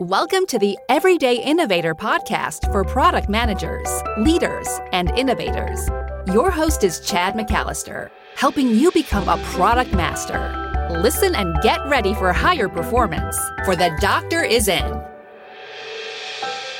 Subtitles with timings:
[0.00, 5.88] Welcome to the Everyday Innovator podcast for product managers, leaders, and innovators.
[6.32, 10.88] Your host is Chad McAllister, helping you become a product master.
[11.02, 15.02] Listen and get ready for higher performance, for the doctor is in.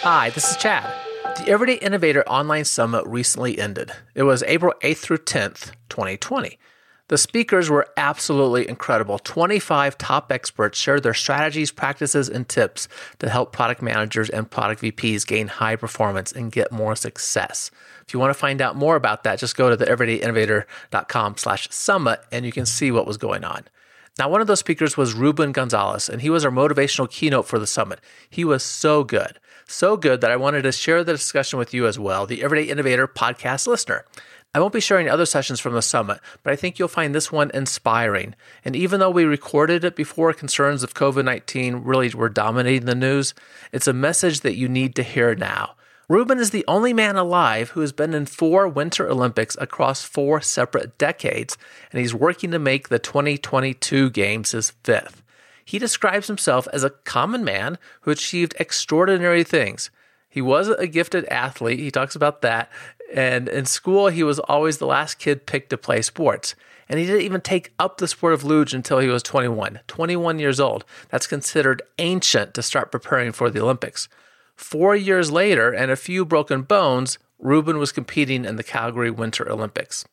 [0.03, 0.89] Hi, this is Chad.
[1.39, 3.91] The Everyday Innovator Online Summit recently ended.
[4.15, 6.57] It was April 8th through 10th, 2020.
[7.09, 9.19] The speakers were absolutely incredible.
[9.19, 12.87] 25 top experts shared their strategies, practices, and tips
[13.19, 17.71] to help product managers and product VPs gain high performance and get more success.
[18.07, 21.69] If you want to find out more about that, just go to the everydayinnovator.com slash
[21.71, 23.65] summit and you can see what was going on.
[24.19, 27.61] Now, one of those speakers was Ruben Gonzalez, and he was our motivational keynote for
[27.61, 28.01] the summit.
[28.29, 29.39] He was so good,
[29.69, 32.69] so good that I wanted to share the discussion with you as well, the Everyday
[32.69, 34.05] Innovator podcast listener.
[34.55, 37.31] I won't be sharing other sessions from the summit, but I think you'll find this
[37.31, 38.35] one inspiring.
[38.65, 42.95] And even though we recorded it before concerns of COVID 19 really were dominating the
[42.95, 43.35] news,
[43.73, 45.75] it's a message that you need to hear now.
[46.09, 50.41] Ruben is the only man alive who has been in four Winter Olympics across four
[50.41, 51.59] separate decades,
[51.93, 55.23] and he's working to make the 2022 Games his fifth.
[55.63, 59.91] He describes himself as a common man who achieved extraordinary things.
[60.31, 61.79] He was a gifted athlete.
[61.79, 62.71] He talks about that.
[63.15, 66.55] And in school, he was always the last kid picked to play sports.
[66.89, 70.39] And he didn't even take up the sport of luge until he was 21, 21
[70.39, 70.85] years old.
[71.11, 74.09] That's considered ancient to start preparing for the Olympics.
[74.57, 79.51] Four years later, and a few broken bones, Ruben was competing in the Calgary Winter
[79.51, 80.05] Olympics.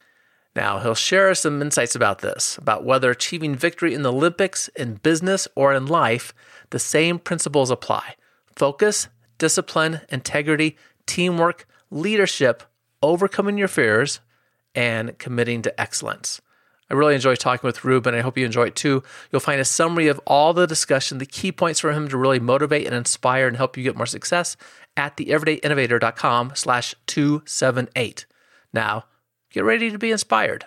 [0.55, 4.95] Now, he'll share some insights about this, about whether achieving victory in the Olympics, in
[4.95, 6.33] business, or in life,
[6.69, 8.15] the same principles apply
[8.55, 12.63] focus, discipline, integrity, teamwork, leadership,
[13.01, 14.19] overcoming your fears,
[14.75, 16.41] and committing to excellence.
[16.89, 18.13] I really enjoy talking with Ruben.
[18.13, 19.01] I hope you enjoy it too.
[19.31, 22.39] You'll find a summary of all the discussion, the key points for him to really
[22.39, 24.55] motivate and inspire and help you get more success
[24.95, 28.25] at theeverydayinnovator.com slash 278.
[28.71, 29.05] Now,
[29.49, 30.65] get ready to be inspired.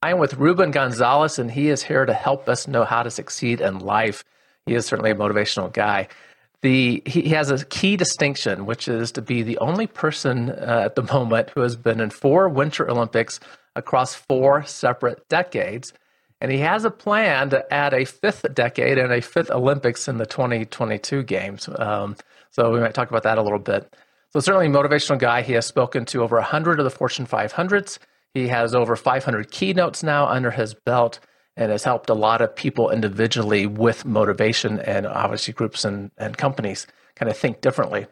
[0.00, 3.10] I am with Ruben Gonzalez, and he is here to help us know how to
[3.10, 4.24] succeed in life.
[4.64, 6.08] He is certainly a motivational guy
[6.66, 10.96] the he has a key distinction, which is to be the only person uh, at
[10.96, 13.38] the moment who has been in four Winter Olympics
[13.76, 15.92] across four separate decades.
[16.40, 20.18] And he has a plan to add a fifth decade and a fifth Olympics in
[20.18, 21.68] the 2022 games.
[21.78, 22.16] Um,
[22.50, 23.94] so we might talk about that a little bit.
[24.32, 25.42] So, certainly, a motivational guy.
[25.42, 27.98] He has spoken to over 100 of the Fortune 500s.
[28.34, 31.20] He has over 500 keynotes now under his belt
[31.56, 36.36] and has helped a lot of people individually with motivation and obviously groups and, and
[36.36, 38.06] companies kind of think differently.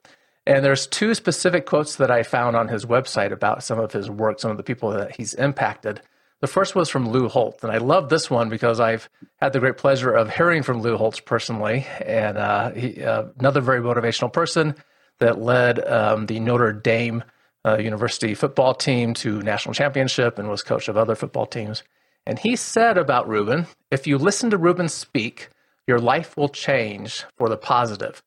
[0.47, 4.11] And there's two specific quotes that I found on his website about some of his
[4.11, 6.01] work, some of the people that he's impacted.
[6.41, 9.09] The first was from Lou Holtz, and I love this one because I've
[9.41, 13.63] had the great pleasure of hearing from Lou Holtz personally, and uh, he, uh, another
[13.63, 14.75] very motivational person
[15.21, 17.25] that led um, the Notre Dame
[17.65, 21.83] uh, University football team to national championship and was coach of other football teams.
[22.27, 25.51] And he said about Ruben if you listen to Ruben speak,
[25.87, 28.23] your life will change for the positive.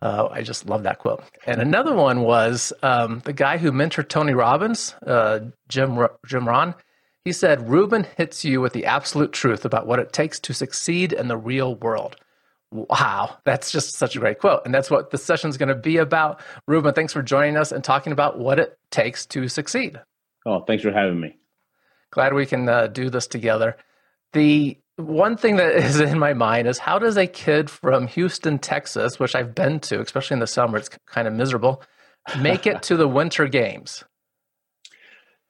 [0.00, 1.22] Uh, I just love that quote.
[1.46, 6.74] And another one was um, the guy who mentored Tony Robbins, uh, Jim, Jim Rohn.
[7.24, 11.12] He said, Ruben hits you with the absolute truth about what it takes to succeed
[11.12, 12.16] in the real world.
[12.72, 14.62] Wow, that's just such a great quote.
[14.64, 16.40] And that's what the session is going to be about.
[16.66, 20.00] Ruben, thanks for joining us and talking about what it takes to succeed.
[20.44, 21.36] Oh, thanks for having me
[22.12, 23.76] glad we can uh, do this together.
[24.32, 28.58] The one thing that is in my mind is how does a kid from Houston,
[28.58, 31.82] Texas, which I've been to, especially in the summer, it's kind of miserable,
[32.38, 34.04] make it to the Winter Games?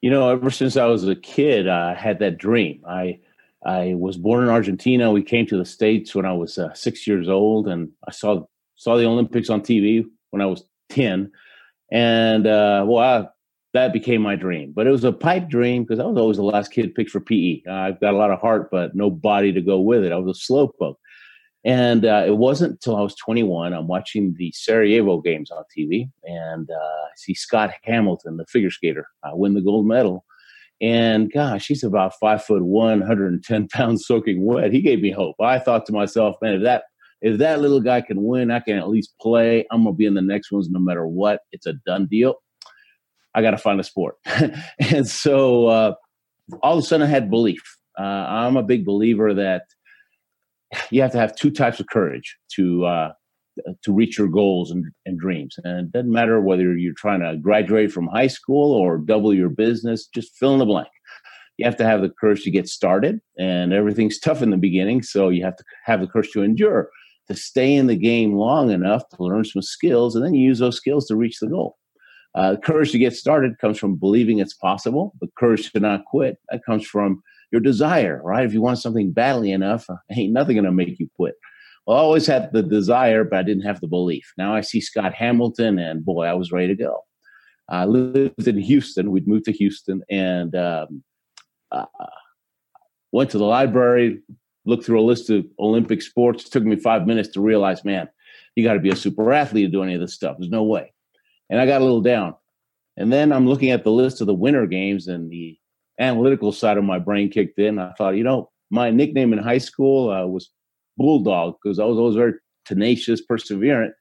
[0.00, 2.82] You know, ever since I was a kid, I had that dream.
[2.88, 3.20] I
[3.64, 5.12] I was born in Argentina.
[5.12, 8.44] We came to the states when I was uh, six years old, and I saw
[8.74, 11.30] saw the Olympics on TV when I was ten.
[11.92, 13.28] And uh, well, I
[13.74, 14.72] that became my dream.
[14.74, 17.20] But it was a pipe dream because I was always the last kid picked for
[17.20, 17.62] PE.
[17.66, 20.12] Uh, I've got a lot of heart, but no body to go with it.
[20.12, 20.96] I was a slowpoke.
[21.64, 26.10] And uh, it wasn't until I was 21, I'm watching the Sarajevo games on TV,
[26.24, 30.24] and uh, I see Scott Hamilton, the figure skater, uh, win the gold medal.
[30.80, 34.72] And gosh, he's about five foot one, 110 pounds soaking wet.
[34.72, 35.36] He gave me hope.
[35.40, 36.82] I thought to myself, man, if that
[37.20, 39.64] if that little guy can win, I can at least play.
[39.70, 41.42] I'm gonna be in the next ones no matter what.
[41.52, 42.34] It's a done deal.
[43.34, 44.16] I got to find a sport.
[44.78, 45.94] and so uh,
[46.62, 47.62] all of a sudden I had belief.
[47.98, 49.62] Uh, I'm a big believer that
[50.90, 53.12] you have to have two types of courage to uh,
[53.82, 55.56] to reach your goals and, and, dreams.
[55.64, 59.50] And it doesn't matter whether you're trying to graduate from high school or double your
[59.50, 60.88] business, just fill in the blank.
[61.58, 65.02] You have to have the courage to get started, and everything's tough in the beginning.
[65.02, 66.90] So you have to have the courage to endure.
[67.28, 70.58] to stay in the game long enough to learn some skills, and then you use
[70.58, 71.76] those skills to reach the goal.
[72.34, 76.38] Uh, courage to get started comes from believing it's possible, but courage to not quit
[76.48, 78.46] that comes from your desire, right?
[78.46, 81.34] If you want something badly enough, uh, ain't nothing going to make you quit.
[81.86, 84.32] Well, I always had the desire, but I didn't have the belief.
[84.38, 87.00] Now I see Scott Hamilton, and boy, I was ready to go.
[87.68, 89.10] I lived in Houston.
[89.10, 91.02] We'd moved to Houston, and um,
[91.70, 91.84] uh,
[93.10, 94.22] went to the library,
[94.64, 96.46] looked through a list of Olympic sports.
[96.46, 98.08] It took me five minutes to realize, man,
[98.56, 100.36] you got to be a super athlete to do any of this stuff.
[100.38, 100.92] There's no way
[101.50, 102.34] and I got a little down.
[102.96, 105.58] And then I'm looking at the list of the winter games, and the
[105.98, 107.78] analytical side of my brain kicked in.
[107.78, 110.50] I thought, you know, my nickname in high school uh, was
[110.96, 112.34] Bulldog because I was always very
[112.64, 113.92] tenacious, perseverant.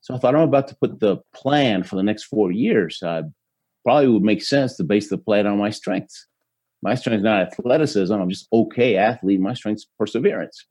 [0.00, 3.02] So I thought I'm about to put the plan for the next four years.
[3.02, 3.22] Uh,
[3.84, 6.26] probably would make sense to base the plan on my strengths.
[6.82, 8.12] My strength is not athleticism.
[8.12, 9.40] I'm just okay athlete.
[9.40, 10.66] My strength's perseverance.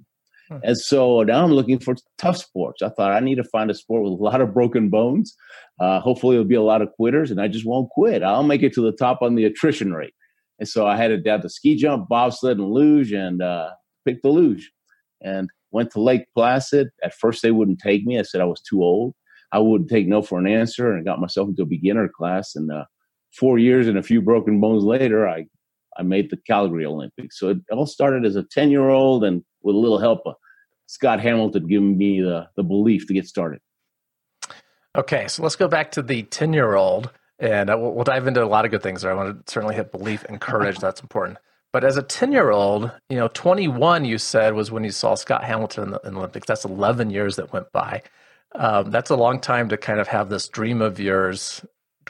[0.63, 2.81] And so now I'm looking for tough sports.
[2.81, 5.35] I thought I need to find a sport with a lot of broken bones.
[5.79, 8.23] Uh, hopefully, there'll be a lot of quitters, and I just won't quit.
[8.23, 10.13] I'll make it to the top on the attrition rate.
[10.59, 13.69] And so I headed down to ski jump, bobsled, and luge, and uh,
[14.05, 14.71] picked the luge.
[15.21, 16.89] And went to Lake Placid.
[17.03, 18.19] At first, they wouldn't take me.
[18.19, 19.15] I said I was too old.
[19.51, 22.55] I wouldn't take no for an answer, and got myself into a beginner class.
[22.55, 22.85] And uh,
[23.37, 25.45] four years and a few broken bones later, I
[25.97, 27.39] I made the Calgary Olympics.
[27.39, 30.35] So it all started as a 10 year old and with a little help of
[30.87, 33.61] Scott Hamilton giving me the, the belief to get started.
[34.95, 38.27] Okay, so let's go back to the 10 year old and uh, we'll, we'll, dive
[38.27, 39.11] into a lot of good things there.
[39.11, 40.77] I want to certainly hit belief and courage.
[40.77, 41.39] That's important.
[41.71, 45.15] But as a 10 year old, you know, 21, you said, was when you saw
[45.15, 46.45] Scott Hamilton in the, in the Olympics.
[46.45, 48.03] That's 11 years that went by.
[48.53, 51.65] Um, that's a long time to kind of have this dream of yours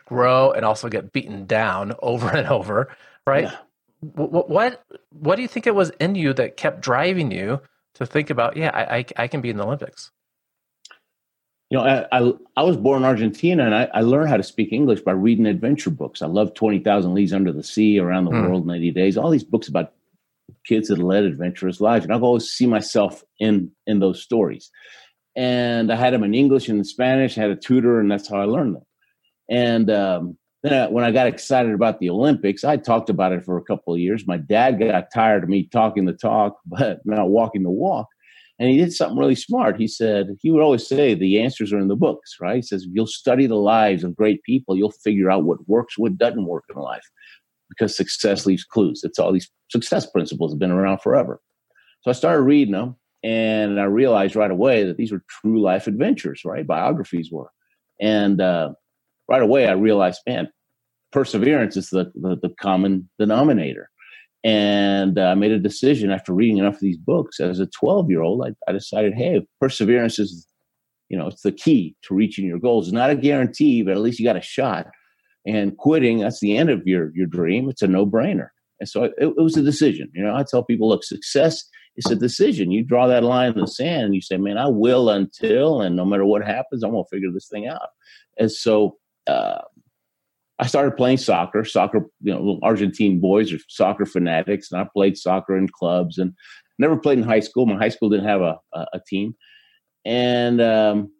[0.05, 2.93] grow and also get beaten down over and over,
[3.25, 3.45] right?
[3.45, 3.57] Yeah
[4.03, 7.61] what, what what do you think it was in you that kept driving you
[7.95, 10.11] to think about yeah I, I, I can be in the Olympics?
[11.69, 14.43] You know, I, I, I was born in Argentina, and I, I, learned how to
[14.43, 16.21] speak English by reading adventure books.
[16.21, 18.47] I love Twenty Thousand Leagues Under the Sea, Around the mm.
[18.47, 19.17] World in Eighty Days.
[19.17, 19.93] All these books about
[20.67, 24.69] kids that led adventurous lives, and I've always seen myself in in those stories.
[25.35, 27.37] And I had them in English and in Spanish.
[27.37, 28.85] I had a tutor, and that's how I learned them.
[29.49, 33.43] And um, then I, when I got excited about the Olympics, I talked about it
[33.43, 34.25] for a couple of years.
[34.25, 38.07] My dad got tired of me talking the talk, but not walking the walk.
[38.59, 39.79] And he did something really smart.
[39.79, 42.57] He said, he would always say, the answers are in the books, right?
[42.57, 45.97] He says, if you'll study the lives of great people, you'll figure out what works,
[45.97, 47.03] what doesn't work in life
[47.69, 49.01] because success leaves clues.
[49.03, 51.41] It's all these success principles have been around forever.
[52.01, 55.87] So I started reading them and I realized right away that these were true life
[55.87, 56.67] adventures, right?
[56.67, 57.49] Biographies were.
[57.99, 58.73] And uh,
[59.33, 60.47] right away I realized, man,
[61.11, 63.89] perseverance is the, the, the common denominator.
[64.43, 68.09] And uh, I made a decision after reading enough of these books as a 12
[68.11, 68.45] year old.
[68.45, 70.45] I, I, decided, hey, perseverance is,
[71.09, 72.87] you know, it's the key to reaching your goals.
[72.87, 74.87] It's not a guarantee, but at least you got a shot.
[75.47, 77.69] And quitting, that's the end of your, your dream.
[77.69, 78.49] It's a no brainer.
[78.79, 80.11] And so it, it was a decision.
[80.13, 81.63] You know, I tell people, look, success
[81.95, 82.71] is a decision.
[82.71, 85.95] You draw that line in the sand and you say, man, I will until, and
[85.95, 87.89] no matter what happens, I'm going to figure this thing out.
[88.37, 88.97] And so,
[89.27, 89.59] uh,
[90.59, 91.65] I started playing soccer.
[91.65, 96.33] Soccer, you know, Argentine boys are soccer fanatics, and I played soccer in clubs and
[96.79, 97.65] never played in high school.
[97.65, 99.35] My high school didn't have a, a, a team,
[100.05, 101.11] and um,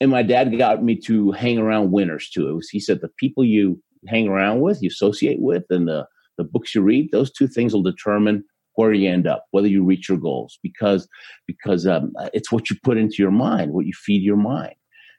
[0.00, 2.48] and my dad got me to hang around winners too.
[2.48, 6.06] It was he said the people you hang around with, you associate with, and the
[6.38, 8.44] the books you read, those two things will determine
[8.74, 11.08] where you end up, whether you reach your goals, because
[11.46, 14.74] because um, it's what you put into your mind, what you feed your mind.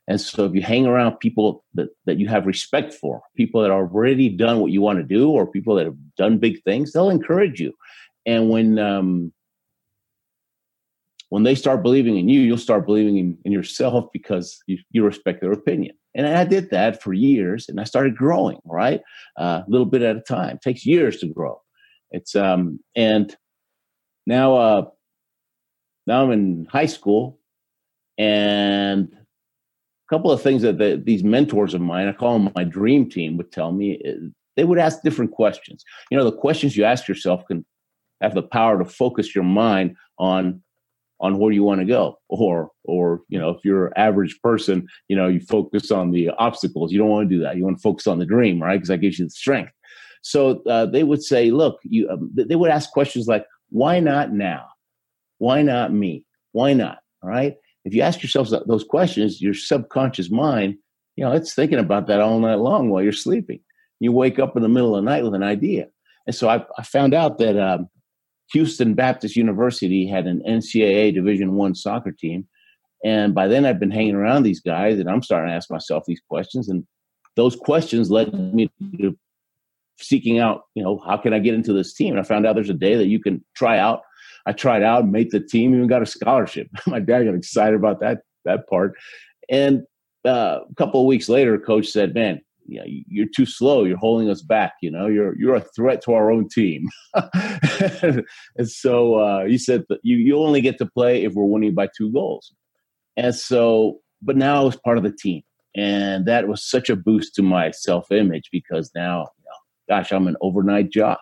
[0.08, 3.72] And so if you hang around people that, that you have respect for, people that
[3.72, 6.94] have already done what you want to do, or people that have done big things,
[6.94, 7.74] they'll encourage you.
[8.26, 9.34] And when um,
[11.30, 15.04] when they start believing in you, you'll start believing in, in yourself because you, you,
[15.04, 15.96] respect their opinion.
[16.16, 19.02] And I did that for years, and I started growing, right,
[19.38, 20.56] a uh, little bit at a time.
[20.56, 21.62] It takes years to grow.
[22.12, 23.36] It's um, and
[24.26, 24.86] now uh,
[26.08, 27.40] now I'm in high school,
[28.18, 29.14] and
[30.10, 33.38] couple of things that the, these mentors of mine, I call them my dream team,
[33.38, 34.02] would tell me.
[34.04, 34.14] Eh,
[34.56, 35.86] they would ask different questions.
[36.10, 37.64] You know, the questions you ask yourself can
[38.22, 40.62] have the power to focus your mind on
[41.20, 42.20] on where you want to go.
[42.30, 46.30] Or or you know if you're an average person you know you focus on the
[46.32, 46.92] obstacles.
[46.92, 47.58] You don't want to do that.
[47.58, 48.78] You want to focus on the dream right?
[48.78, 49.72] Because that gives you the strength.
[50.22, 54.32] So uh, they would say look you um, they would ask questions like why not
[54.32, 54.66] now?
[55.38, 56.26] Why not me?
[56.52, 57.00] Why not?
[57.22, 60.76] All right if you ask yourself those questions, your subconscious mind,
[61.16, 63.62] you know, it's thinking about that all night long while you're sleeping.
[64.02, 65.88] You wake up in the middle of the night with an idea.
[66.28, 67.88] And so I, I found out that um,
[68.52, 72.46] Houston Baptist University had an NCAA Division One soccer team,
[73.06, 76.04] and by then I've been hanging around these guys, and I'm starting to ask myself
[76.06, 76.86] these questions, and
[77.38, 79.18] those questions led me to
[80.00, 82.12] seeking out, you know, how can I get into this team?
[82.12, 84.02] And I found out there's a day that you can try out.
[84.48, 86.70] I tried out, made the team, even got a scholarship.
[86.88, 88.94] My dad got excited about that that part.
[89.50, 89.84] And
[90.26, 93.84] uh, a couple of weeks later, coach said, "Man, yeah, you're too slow.
[93.84, 94.74] You're holding us back.
[94.82, 98.24] You know, you're you're a threat to our own team." and
[98.66, 102.12] so uh, he said, "You you only get to play if we're winning by two
[102.12, 102.54] goals."
[103.18, 105.42] And so, but now I was part of the team,
[105.76, 110.12] and that was such a boost to my self image because now, you know, gosh,
[110.12, 111.20] I'm an overnight jock,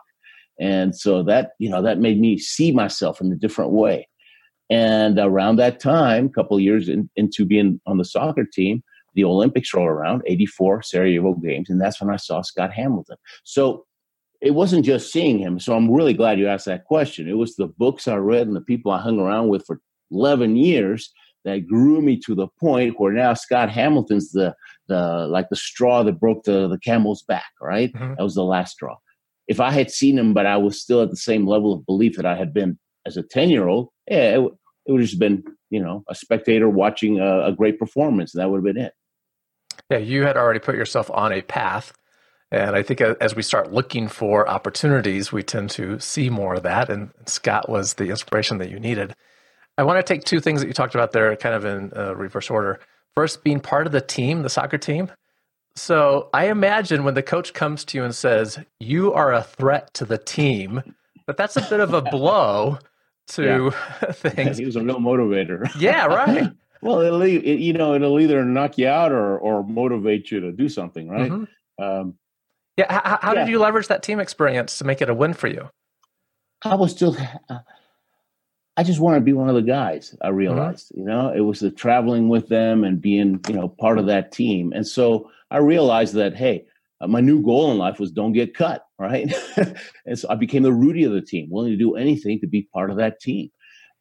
[0.59, 4.07] and so that you know that made me see myself in a different way.
[4.69, 8.83] And around that time, a couple years in, into being on the soccer team,
[9.13, 13.17] the Olympics roll around, 84 Sarajevo Games, and that's when I saw Scott Hamilton.
[13.43, 13.85] So
[14.41, 15.59] it wasn't just seeing him.
[15.59, 17.29] So I'm really glad you asked that question.
[17.29, 19.79] It was the books I read and the people I hung around with for
[20.11, 21.11] 11 years
[21.45, 24.55] that grew me to the point where now Scott Hamilton's the
[24.87, 27.93] the like the straw that broke the the camel's back, right?
[27.93, 28.15] Mm-hmm.
[28.15, 28.95] That was the last straw.
[29.47, 32.15] If I had seen him, but I was still at the same level of belief
[32.15, 34.51] that I had been as a 10 year old, yeah, it,
[34.85, 38.33] it would have just been, you know, a spectator watching a, a great performance.
[38.33, 38.93] And that would have been it.
[39.89, 41.93] Yeah, you had already put yourself on a path.
[42.51, 46.63] And I think as we start looking for opportunities, we tend to see more of
[46.63, 46.89] that.
[46.89, 49.15] And Scott was the inspiration that you needed.
[49.77, 52.15] I want to take two things that you talked about there kind of in uh,
[52.15, 52.79] reverse order.
[53.13, 55.11] First, being part of the team, the soccer team.
[55.75, 59.93] So I imagine when the coach comes to you and says, You are a threat
[59.95, 60.81] to the team,
[61.25, 62.79] but that's a bit of a blow
[63.29, 64.11] to yeah.
[64.11, 64.57] things.
[64.57, 65.69] He was a real motivator.
[65.77, 66.51] yeah, right.
[66.81, 70.51] well, it'll, it, you know, it'll either knock you out or or motivate you to
[70.51, 71.31] do something, right?
[71.31, 71.83] Mm-hmm.
[71.83, 72.15] Um,
[72.77, 72.91] yeah.
[72.91, 73.45] How, how yeah.
[73.45, 75.69] did you leverage that team experience to make it a win for you?
[76.63, 77.17] I was still.
[77.49, 77.59] Uh,
[78.77, 80.15] I just wanted to be one of the guys.
[80.21, 80.35] I mm-hmm.
[80.35, 81.01] realized, mm-hmm.
[81.01, 84.31] you know, it was the traveling with them and being, you know, part of that
[84.31, 84.73] team.
[84.73, 86.65] And so I realized that, hey,
[87.01, 89.33] uh, my new goal in life was don't get cut, right?
[90.05, 92.69] and so I became the Rudy of the team, willing to do anything to be
[92.73, 93.49] part of that team.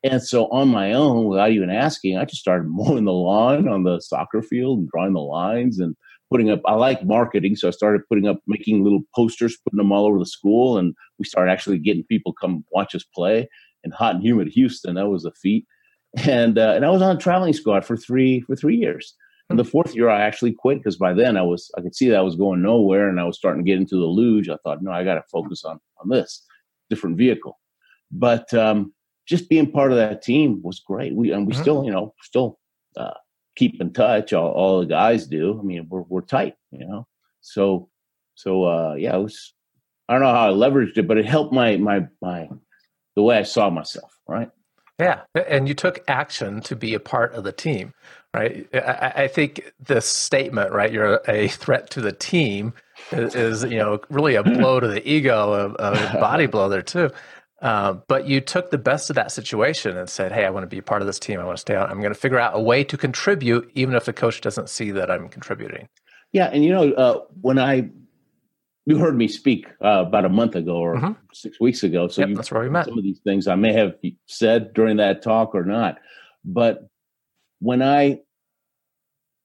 [0.03, 3.85] And so on my own, without even asking, I just started mowing the lawn on
[3.85, 5.97] the soccer field and drawing the lines and
[6.31, 6.61] putting up.
[6.67, 10.19] I like marketing, so I started putting up, making little posters, putting them all over
[10.19, 13.49] the school, and we started actually getting people come watch us play
[13.85, 14.95] in hot and humid Houston.
[14.95, 15.67] That was a feat.
[16.27, 19.15] And uh, and I was on a traveling squad for three for three years.
[19.51, 22.09] And the fourth year, I actually quit because by then I was I could see
[22.09, 24.49] that I was going nowhere, and I was starting to get into the luge.
[24.49, 26.45] I thought, no, I got to focus on on this
[26.89, 27.59] different vehicle.
[28.11, 28.95] But um,
[29.27, 31.15] just being part of that team was great.
[31.15, 31.63] We and we mm-hmm.
[31.63, 32.59] still, you know, still
[32.97, 33.15] uh,
[33.57, 34.33] keep in touch.
[34.33, 35.59] All, all, the guys do.
[35.59, 37.07] I mean, we're we're tight, you know.
[37.41, 37.89] So
[38.35, 39.55] so uh, yeah, it was.
[40.09, 42.49] I don't know how I leveraged it, but it helped my my my
[43.17, 44.13] the way I saw myself.
[44.27, 44.51] Right.
[44.99, 47.93] Yeah, and you took action to be a part of the team,
[48.33, 48.69] right?
[48.73, 50.93] I, I think this statement, right?
[50.93, 52.75] You're a threat to the team,
[53.11, 56.83] is, is you know really a blow to the ego, a, a body blow there
[56.83, 57.11] too.
[57.61, 60.69] Uh, but you took the best of that situation and said, "Hey, I want to
[60.69, 61.41] be a part of this team.
[61.41, 61.91] I want to stay on.
[61.91, 64.93] I'm going to figure out a way to contribute, even if the coach doesn't see
[64.93, 65.89] that I'm contributing."
[66.33, 67.91] Yeah, and you know, uh, when I
[68.87, 71.13] you heard me speak uh, about a month ago or mm-hmm.
[71.33, 72.09] six weeks ago.
[72.09, 72.87] So yep, that's where we met.
[72.87, 73.95] Some of these things I may have
[74.27, 75.99] said during that talk or not,
[76.45, 76.89] but
[77.61, 78.21] when I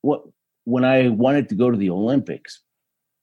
[0.02, 0.24] what
[0.66, 2.62] when I wanted to go to the Olympics,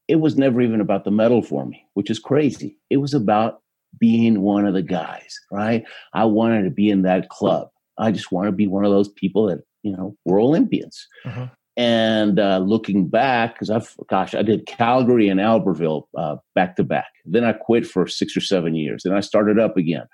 [0.09, 2.79] it was never even about the medal for me, which is crazy.
[2.91, 3.61] It was about
[3.99, 5.85] being one of the guys, right?
[6.13, 7.69] I wanted to be in that club.
[7.99, 11.07] I just want to be one of those people that you know were Olympians.
[11.25, 11.45] Mm-hmm.
[11.77, 16.85] And uh, looking back, because I've, gosh, I did Calgary and Albertville uh, back to
[16.85, 17.11] back.
[17.27, 19.03] Then I quit for six or seven years.
[19.05, 20.07] Then I started up again.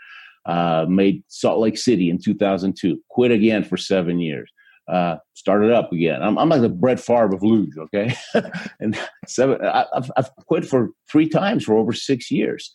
[0.44, 3.00] Uh, made Salt Lake City in 2002.
[3.10, 4.50] Quit again for seven years.
[4.88, 6.20] Uh, started up again.
[6.20, 8.16] I'm, I'm like the Brett Favre of luge, okay?
[8.80, 12.72] and seven, I, have I've quit for three times for over six years.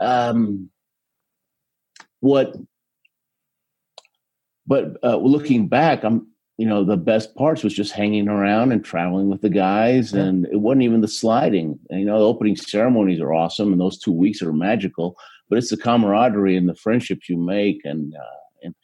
[0.00, 0.68] Um,
[2.20, 2.54] what?
[4.66, 6.26] But uh, looking back, I'm
[6.58, 10.22] you know the best parts was just hanging around and traveling with the guys yeah.
[10.22, 13.80] and it wasn't even the sliding and, you know the opening ceremonies are awesome and
[13.80, 15.16] those two weeks are magical
[15.48, 18.74] but it's the camaraderie and the friendships you make and uh, and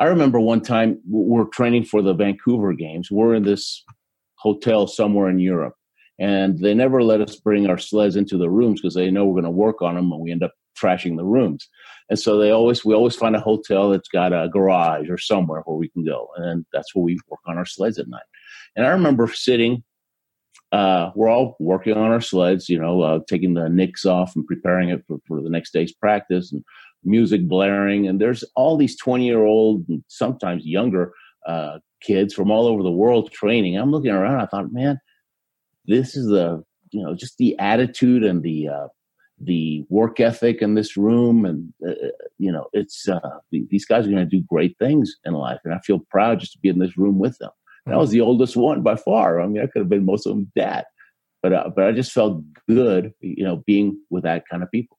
[0.00, 3.84] i remember one time we're training for the vancouver games we're in this
[4.36, 5.74] hotel somewhere in europe
[6.18, 9.40] and they never let us bring our sleds into the rooms because they know we're
[9.40, 11.68] going to work on them and we end up trashing the rooms.
[12.08, 15.62] And so they always we always find a hotel that's got a garage or somewhere
[15.64, 18.22] where we can go, and that's where we work on our sleds at night.
[18.76, 19.84] And I remember sitting.
[20.72, 24.46] Uh, we're all working on our sleds, you know, uh, taking the nicks off and
[24.46, 26.52] preparing it for, for the next day's practice.
[26.52, 26.62] And
[27.02, 31.12] music blaring, and there's all these 20 year old, sometimes younger
[31.46, 33.76] uh, kids from all over the world training.
[33.76, 34.40] I'm looking around.
[34.40, 35.00] I thought, man,
[35.86, 38.88] this is the you know just the attitude and the uh,
[39.40, 44.10] the work ethic in this room, and uh, you know, it's uh, these guys are
[44.10, 46.78] going to do great things in life, and I feel proud just to be in
[46.78, 47.50] this room with them.
[47.86, 49.40] And I was the oldest one by far.
[49.40, 50.84] I mean, I could have been most of them dad,
[51.42, 54.98] but uh, but I just felt good, you know, being with that kind of people.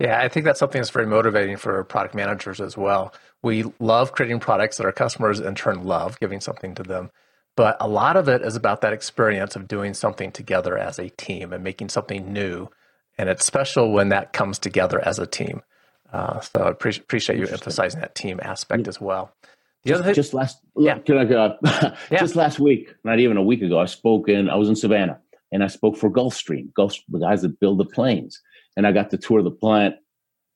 [0.00, 3.12] Yeah, I think that's something that's very motivating for product managers as well.
[3.42, 7.10] We love creating products that our customers in turn love, giving something to them.
[7.54, 11.10] But a lot of it is about that experience of doing something together as a
[11.10, 12.68] team and making something new.
[13.20, 15.60] And it's special when that comes together as a team.
[16.10, 19.30] Uh, so I pre- appreciate you emphasizing that team aspect as well.
[19.84, 20.98] The just, thing, just last, yeah.
[21.00, 21.56] Can I, uh,
[22.10, 22.18] yeah.
[22.18, 24.48] just last week, not even a week ago, I spoke in.
[24.48, 25.18] I was in Savannah,
[25.52, 28.40] and I spoke for Gulfstream, Gulf, the guys that build the planes,
[28.74, 29.96] and I got to tour the plant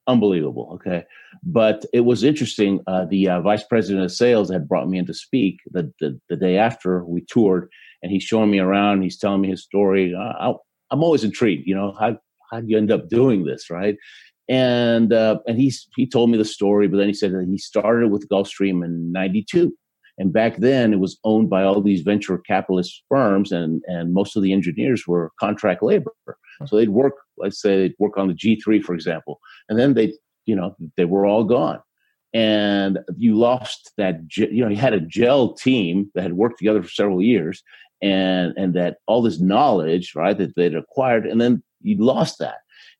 [0.06, 0.70] unbelievable.
[0.76, 1.04] Okay,
[1.42, 2.80] but it was interesting.
[2.86, 6.18] Uh, the uh, vice president of sales had brought me in to speak the, the,
[6.30, 7.68] the day after we toured,
[8.02, 9.02] and he's showing me around.
[9.02, 10.14] He's telling me his story.
[10.16, 10.54] I,
[10.90, 11.66] am always intrigued.
[11.66, 12.16] You know, how
[12.50, 13.96] how do you end up doing this, right?
[14.48, 17.58] And uh, and he's he told me the story, but then he said that he
[17.58, 19.72] started with Gulfstream in '92.
[20.18, 24.36] And back then, it was owned by all these venture capitalist firms, and, and most
[24.36, 26.12] of the engineers were contract labor.
[26.66, 30.14] So they'd work, let's say, they'd work on the G3, for example, and then they,
[30.46, 31.80] you know, they were all gone.
[32.32, 36.82] And you lost that, you know, you had a gel team that had worked together
[36.82, 37.62] for several years,
[38.02, 42.56] and and that all this knowledge, right, that they'd acquired, and then you lost that.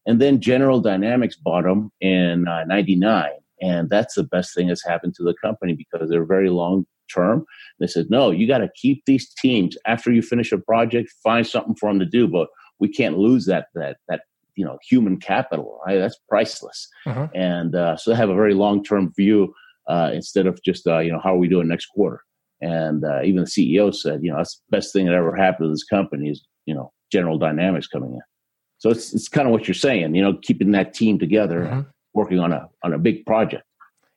[0.06, 3.28] And then General Dynamics bought them in '99, uh,
[3.60, 7.44] and that's the best thing that's happened to the company because they're very long term.
[7.80, 11.46] They said, no, you got to keep these teams after you finish a project, find
[11.46, 12.48] something for them to do, but
[12.80, 14.22] we can't lose that that that
[14.56, 17.28] you know human capital right that's priceless uh-huh.
[17.34, 19.52] and uh, so they have a very long-term view
[19.88, 22.20] uh, instead of just uh, you know how are we doing next quarter
[22.60, 25.66] and uh, even the ceo said you know that's the best thing that ever happened
[25.66, 28.20] to this company is you know general dynamics coming in
[28.84, 31.82] so it's, it's kind of what you're saying you know keeping that team together uh-huh.
[32.12, 33.64] working on a on a big project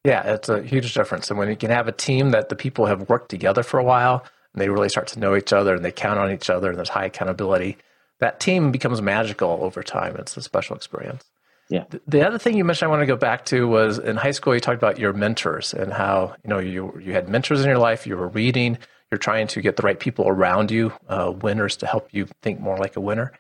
[0.04, 2.86] yeah it's a huge difference and when you can have a team that the people
[2.86, 5.86] have worked together for a while and they really start to know each other and
[5.86, 7.78] they count on each other and there's high accountability
[8.20, 10.16] that team becomes magical over time.
[10.18, 11.24] It's a special experience.
[11.70, 11.84] Yeah.
[12.08, 14.54] The other thing you mentioned I want to go back to was in high school
[14.54, 17.78] you talked about your mentors and how you know you you had mentors in your
[17.78, 18.08] life.
[18.08, 18.78] You were reading.
[19.12, 22.60] You're trying to get the right people around you, uh, winners, to help you think
[22.60, 23.34] more like a winner.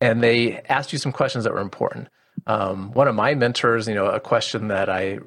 [0.00, 2.08] And they asked you some questions that were important.
[2.46, 5.18] Um, one of my mentors, you know, a question that I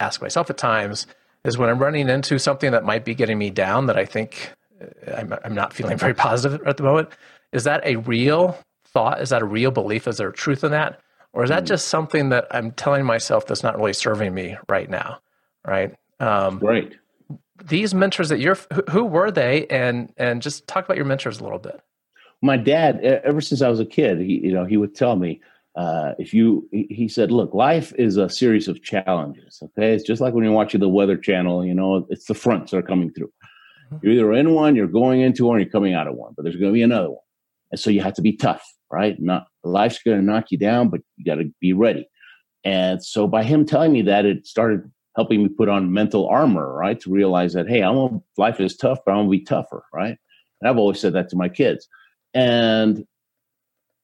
[0.00, 1.06] ask myself at times
[1.44, 4.52] is when I'm running into something that might be getting me down that I think
[4.80, 7.08] uh, I'm, I'm not feeling very positive at the moment.
[7.52, 9.20] Is that a real thought?
[9.20, 10.06] Is that a real belief?
[10.06, 11.00] Is there a truth in that?
[11.32, 11.66] Or is that hmm.
[11.66, 15.18] just something that I'm telling myself that's not really serving me right now?
[15.66, 15.94] Right.
[16.20, 16.92] Um, right.
[17.64, 18.58] These mentors that you're,
[18.90, 19.66] who were they?
[19.66, 21.80] And, and just talk about your mentors a little bit.
[22.42, 25.40] My dad, ever since I was a kid, he, you know, he would tell me,
[25.76, 29.62] uh, if you, he said, look, life is a series of challenges.
[29.62, 29.94] Okay.
[29.94, 32.78] It's just like when you're watching the weather channel, you know, it's the fronts that
[32.78, 33.32] are coming through.
[33.92, 33.96] Mm-hmm.
[34.02, 36.56] You're either in one, you're going into one, you're coming out of one, but there's
[36.56, 37.24] going to be another one.
[37.70, 39.16] And so you have to be tough, right?
[39.18, 42.06] Not life's going to knock you down, but you got to be ready.
[42.64, 46.72] And so by him telling me that, it started helping me put on mental armor,
[46.74, 46.98] right?
[47.00, 50.16] To realize that, hey, I'm life is tough, but I'm gonna be tougher, right?
[50.60, 51.88] And I've always said that to my kids.
[52.34, 53.04] And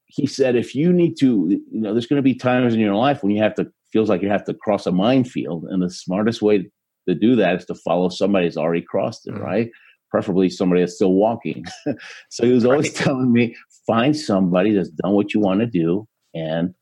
[0.06, 2.94] he said, if you need to, you know, there's going to be times in your
[2.94, 5.90] life when you have to feels like you have to cross a minefield, and the
[5.90, 6.70] smartest way
[7.08, 9.42] to do that is to follow somebody who's already crossed it, mm-hmm.
[9.42, 9.70] right?
[10.10, 11.64] preferably somebody that's still walking.
[12.30, 13.54] so he was always telling me,
[13.86, 16.74] find somebody that's done what you want to do and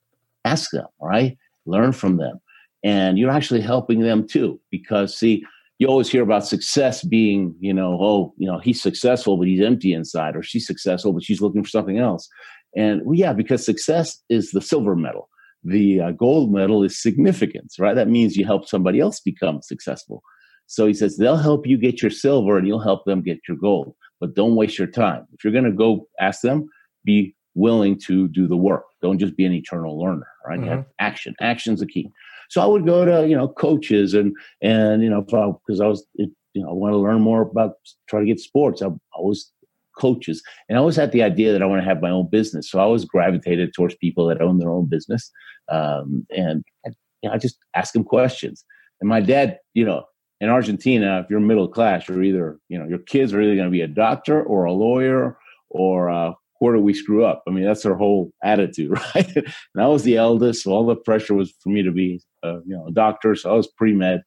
[0.45, 1.37] ask them, right?
[1.67, 2.41] Learn from them.
[2.85, 5.45] And you're actually helping them too, because see,
[5.79, 9.61] you always hear about success being, you know, oh, you know, he's successful, but he's
[9.61, 12.29] empty inside, or she's successful, but she's looking for something else.
[12.77, 15.29] And well, yeah, because success is the silver medal.
[15.65, 17.95] The uh, gold medal is significance, right?
[17.95, 20.23] That means you help somebody else become successful.
[20.67, 23.57] So he says they'll help you get your silver and you'll help them get your
[23.57, 23.95] gold.
[24.21, 25.27] But don't waste your time.
[25.33, 26.69] If you're going to go ask them,
[27.05, 28.85] be willing to do the work.
[29.03, 30.61] Don't just be an eternal learner, right?
[30.61, 30.83] Mm-hmm.
[30.99, 31.35] action.
[31.41, 32.11] Action's the key.
[32.51, 36.07] So I would go to, you know, coaches and, and, you know, because I was,
[36.15, 37.75] you know, I want to learn more about,
[38.09, 38.83] try to get sports.
[38.83, 39.53] I always
[39.99, 40.43] coaches.
[40.69, 42.71] And I always had the idea that I want to have my own business.
[42.71, 45.31] So I always gravitated towards people that own their own business.
[45.71, 46.91] Um, and I,
[47.23, 48.65] you know, I just ask them questions.
[49.01, 50.05] And my dad, you know,
[50.41, 53.67] in Argentina, if you're middle class, you're either, you know, your kids are either going
[53.67, 55.39] to be a doctor or a lawyer
[55.71, 57.43] or uh, where do we screw up?
[57.47, 59.37] I mean, that's their whole attitude, right?
[59.37, 59.45] and
[59.79, 62.77] I was the eldest, so all the pressure was for me to be uh, you
[62.77, 64.23] know a doctor, so I was pre med.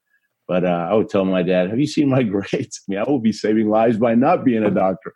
[0.48, 2.82] But uh, I would tell my dad, "Have you seen my grades?
[2.82, 5.14] I mean, I will be saving lives by not being a doctor."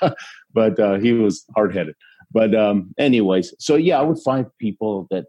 [0.54, 1.94] but uh, he was hard headed.
[2.30, 5.26] But um, anyways, so yeah, I would find people that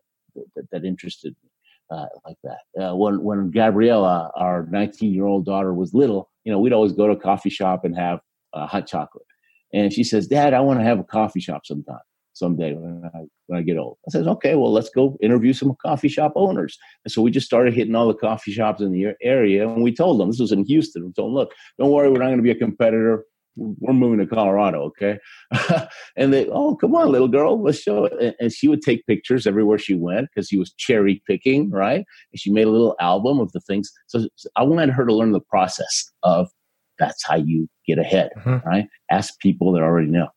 [0.55, 1.49] that, that interested me
[1.89, 2.81] uh, like that.
[2.81, 6.93] Uh, when when Gabriella, our 19 year old daughter, was little, you know, we'd always
[6.93, 8.19] go to a coffee shop and have
[8.53, 9.25] hot chocolate.
[9.73, 11.99] And she says, "Dad, I want to have a coffee shop sometime,
[12.35, 15.75] someday when I when I get old." I says, "Okay, well, let's go interview some
[15.81, 19.13] coffee shop owners." And so we just started hitting all the coffee shops in the
[19.21, 21.05] area, and we told them this was in Houston.
[21.05, 24.19] We told them, "Look, don't worry, we're not going to be a competitor we're moving
[24.19, 25.17] to Colorado, okay?
[26.15, 28.13] and they, oh, come on, little girl, let's show it.
[28.19, 32.05] And, and she would take pictures everywhere she went because she was cherry picking, right?
[32.31, 33.91] And she made a little album of the things.
[34.07, 36.49] So, so I wanted her to learn the process of
[36.99, 38.67] that's how you get ahead, mm-hmm.
[38.67, 38.87] right?
[39.11, 40.27] Ask people that already know.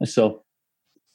[0.00, 0.43] And so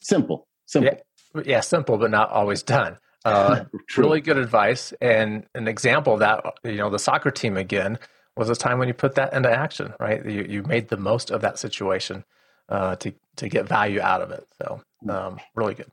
[0.09, 0.97] simple, simple.
[1.35, 2.97] Yeah, yeah simple, but not always done.
[3.25, 3.65] Uh,
[3.97, 6.41] really good advice and an example of that.
[6.63, 7.99] You know, the soccer team again
[8.37, 10.25] was a time when you put that into action, right?
[10.25, 12.23] You, you made the most of that situation
[12.69, 14.47] uh, to to get value out of it.
[14.61, 15.91] So um, really good.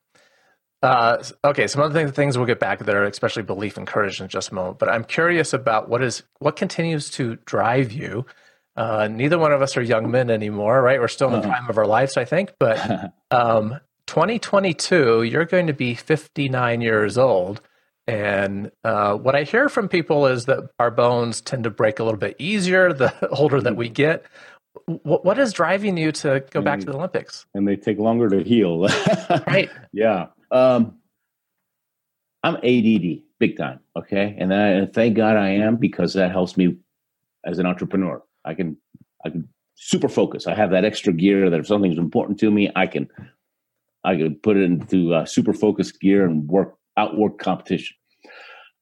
[0.83, 4.51] Uh, okay, some other things we'll get back there, especially belief and courage in just
[4.51, 4.79] a moment.
[4.79, 8.27] But I'm curious about what is what continues to drive you.
[8.77, 11.01] Uh, neither one of us are young men anymore, right?
[11.01, 11.49] We're still in the uh-huh.
[11.49, 12.53] prime of our lives, I think.
[12.61, 13.81] But um,
[14.17, 17.61] 2022, you're going to be 59 years old.
[18.07, 22.03] And uh, what I hear from people is that our bones tend to break a
[22.03, 24.25] little bit easier the older that we get.
[24.87, 27.45] what, what is driving you to go and back to the Olympics?
[27.53, 28.89] And they take longer to heal.
[29.47, 29.69] right.
[29.93, 30.29] Yeah.
[30.51, 30.97] Um,
[32.43, 33.81] I'm ADD big time.
[33.99, 34.35] Okay.
[34.39, 36.79] And, I, and thank God I am because that helps me
[37.45, 38.23] as an entrepreneur.
[38.47, 38.79] I can,
[39.27, 40.47] I can super focus.
[40.47, 43.11] I have that extra gear that if something's important to me, I can,
[44.07, 47.97] I could put it into uh, super focused gear and work outwork competition.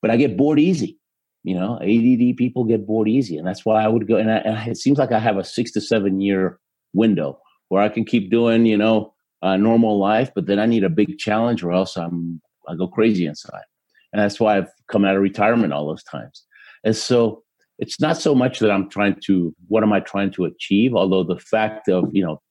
[0.02, 0.98] But I get bored easy.
[1.42, 4.16] You know, ADD people get bored easy, and that's why I would go.
[4.16, 6.58] And, I, and it seems like I have a six to seven year
[6.92, 10.84] window where I can keep doing, you know, uh, normal life, but then I need
[10.84, 13.64] a big challenge, or else I'm I go crazy inside.
[14.12, 16.44] And that's why I've come out of retirement all those times.
[16.84, 17.42] And so
[17.78, 21.24] it's not so much that I'm trying to what am I trying to achieve, although
[21.24, 22.42] the fact of you know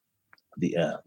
[0.57, 0.97] the uh,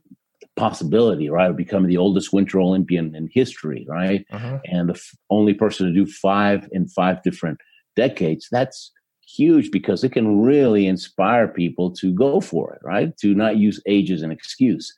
[0.56, 4.58] possibility, right, of becoming the oldest Winter Olympian in history, right, uh-huh.
[4.64, 7.58] and the f- only person to do five in five different
[7.94, 8.48] decades.
[8.50, 8.92] That's
[9.26, 13.16] huge because it can really inspire people to go for it, right?
[13.18, 14.94] To not use age as an excuse.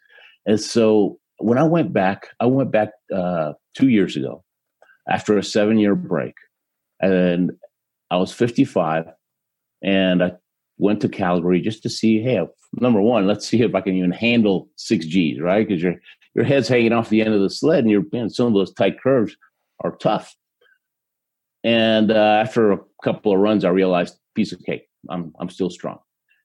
[0.46, 4.44] And so when I went back, I went back uh, two years ago
[5.08, 6.34] after a seven year break,
[7.00, 7.52] and
[8.10, 9.06] I was 55,
[9.82, 10.32] and I
[10.78, 12.46] went to Calgary just to see, hey,
[12.80, 15.66] number one, let's see if I can even handle six Gs, right?
[15.66, 15.96] Because your
[16.34, 18.72] your head's hanging off the end of the sled, and you're man, some of those
[18.72, 19.36] tight curves
[19.84, 20.34] are tough.
[21.64, 24.88] And uh, after a couple of runs, I realized piece of cake.
[25.08, 25.98] I'm I'm still strong.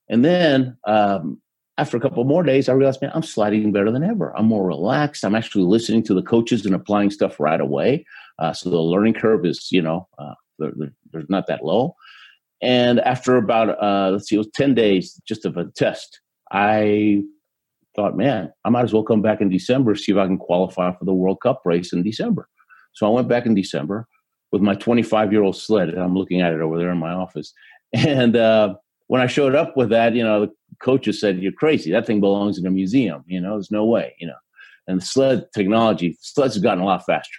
[0.10, 1.42] And then um,
[1.78, 4.36] after a couple more days, I realized, man, I'm sliding better than ever.
[4.38, 5.24] I'm more relaxed.
[5.24, 8.06] I'm actually listening to the coaches and applying stuff right away.
[8.40, 11.96] Uh, so the learning curve is, you know, uh, there's not that low.
[12.64, 17.24] And after about, uh, let's see, it was 10 days just of a test, I
[17.94, 20.94] thought, man, I might as well come back in December, see if I can qualify
[20.94, 22.48] for the World Cup race in December.
[22.94, 24.08] So I went back in December
[24.54, 27.12] with my 25 year old sled, and I'm looking at it over there in my
[27.12, 27.54] office.
[27.96, 28.74] And uh,
[29.06, 31.92] when I showed up with that, you know, the coaches said, You're crazy.
[31.92, 33.24] That thing belongs in a museum.
[33.28, 34.34] You know, there's no way, you know.
[34.88, 37.38] And sled technology, sleds have gotten a lot faster.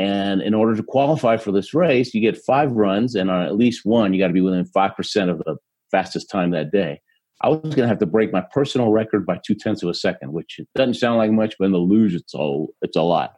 [0.00, 3.56] And in order to qualify for this race, you get five runs, and on at
[3.56, 5.56] least one, you got to be within 5% of the
[5.90, 7.02] fastest time that day.
[7.42, 9.94] I was going to have to break my personal record by two tenths of a
[9.94, 13.34] second, which doesn't sound like much, but in the luge, it's a, it's a lot.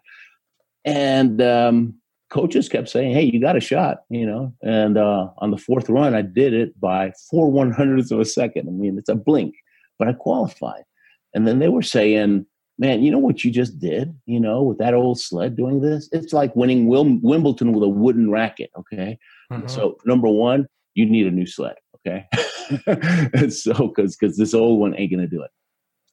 [0.85, 1.94] And um,
[2.31, 4.53] coaches kept saying, "Hey, you got a shot," you know.
[4.62, 8.25] And uh, on the fourth run, I did it by four one hundredths of a
[8.25, 8.68] second.
[8.68, 9.55] I mean, it's a blink,
[9.98, 10.83] but I qualified.
[11.35, 12.46] And then they were saying,
[12.83, 16.09] man, you know what you just did, you know, with that old sled doing this?
[16.11, 19.16] It's like winning Wimbledon with a wooden racket, okay?
[19.53, 19.68] Mm-hmm.
[19.68, 22.27] So, number one, you need a new sled, okay?
[23.35, 25.53] and so, because because this old one ain't to do it.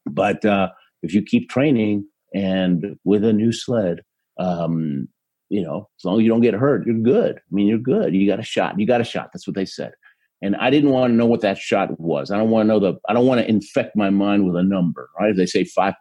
[0.05, 0.69] But uh,
[1.01, 2.05] if you keep training
[2.35, 4.01] and with a new sled,
[4.37, 5.07] um,
[5.49, 7.37] you know, as long as you don't get hurt, you're good.
[7.37, 8.13] I mean, you're good.
[8.13, 8.79] You got a shot.
[8.79, 9.31] You got a shot.
[9.33, 9.93] That's what they said.
[10.41, 12.31] And I didn't want to know what that shot was.
[12.31, 14.63] I don't want to know the, I don't want to infect my mind with a
[14.63, 15.31] number, right?
[15.31, 15.93] If they say 5%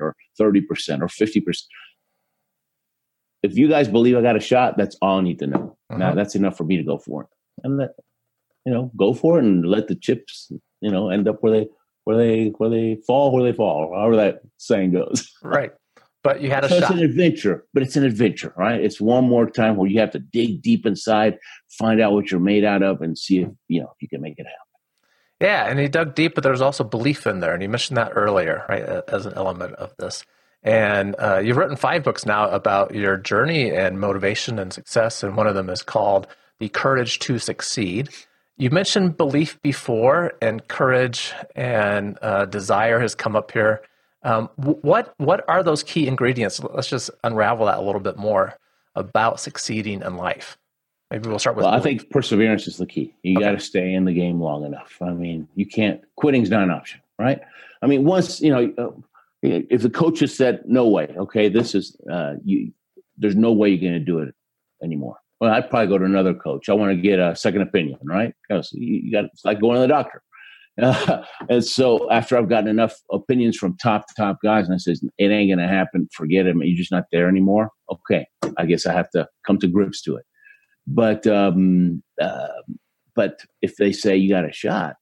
[0.00, 1.62] or 30% or 50%.
[3.42, 5.78] If you guys believe I got a shot, that's all I need to know.
[5.88, 5.98] Uh-huh.
[5.98, 7.28] Now that's enough for me to go for it.
[7.62, 7.92] And that,
[8.66, 11.68] you know, go for it and let the chips, you know, end up where they,
[12.04, 15.30] where they, where they fall, where they fall, however that saying goes.
[15.42, 15.72] right.
[16.26, 16.90] But you had a so shot.
[16.90, 18.80] It's an adventure, but it's an adventure, right?
[18.80, 22.40] It's one more time where you have to dig deep inside, find out what you're
[22.40, 24.58] made out of, and see if you know if you can make it happen.
[25.40, 28.10] Yeah, and he dug deep, but there's also belief in there, and you mentioned that
[28.16, 30.24] earlier, right, as an element of this.
[30.64, 35.36] And uh, you've written five books now about your journey and motivation and success, and
[35.36, 36.26] one of them is called
[36.58, 38.08] "The Courage to Succeed."
[38.56, 43.82] You mentioned belief before, and courage and uh, desire has come up here.
[44.22, 46.60] Um, what what are those key ingredients?
[46.62, 48.56] Let's just unravel that a little bit more
[48.94, 50.58] about succeeding in life.
[51.10, 51.64] Maybe we'll start with.
[51.64, 51.74] Well.
[51.74, 53.14] I think perseverance is the key.
[53.22, 53.46] You okay.
[53.46, 54.96] got to stay in the game long enough.
[55.00, 56.00] I mean, you can't.
[56.16, 57.40] Quitting's not an option, right?
[57.82, 58.90] I mean, once you know, uh,
[59.42, 62.72] if the coach has said no way, okay, this is uh, you.
[63.18, 64.34] There's no way you're going to do it
[64.82, 66.68] anymore well, I'd probably go to another coach.
[66.68, 68.34] I want to get a second opinion, right?
[68.48, 70.22] Because you, you got it's like going to the doctor.
[70.80, 75.02] Uh, and so after I've gotten enough opinions from top top guys, and I says
[75.18, 76.56] it ain't gonna happen, forget it.
[76.56, 77.70] You're just not there anymore.
[77.90, 80.26] Okay, I guess I have to come to grips to it.
[80.86, 82.48] But um, uh,
[83.14, 84.96] but if they say you got a shot,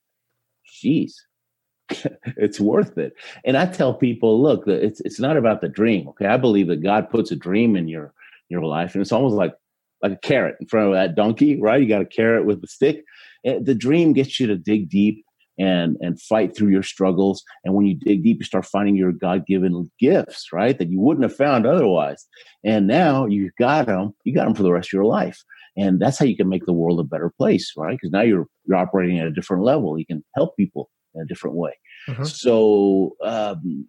[0.80, 1.26] geez,
[2.36, 3.14] it's worth it.
[3.44, 6.08] And I tell people, look, it's it's not about the dream.
[6.08, 8.14] Okay, I believe that God puts a dream in your
[8.48, 9.54] your life, and it's almost like
[10.02, 11.80] like a carrot in front of that donkey, right?
[11.80, 13.04] You got a carrot with a stick.
[13.42, 15.23] The dream gets you to dig deep
[15.58, 17.42] and and fight through your struggles.
[17.64, 20.76] And when you dig deep, you start finding your God given gifts, right?
[20.78, 22.26] That you wouldn't have found otherwise.
[22.64, 24.14] And now you got them.
[24.24, 25.42] You got them for the rest of your life.
[25.76, 27.92] And that's how you can make the world a better place, right?
[27.92, 29.98] Because now you're you're operating at a different level.
[29.98, 31.72] You can help people in a different way.
[32.08, 32.24] Mm-hmm.
[32.24, 33.88] So um,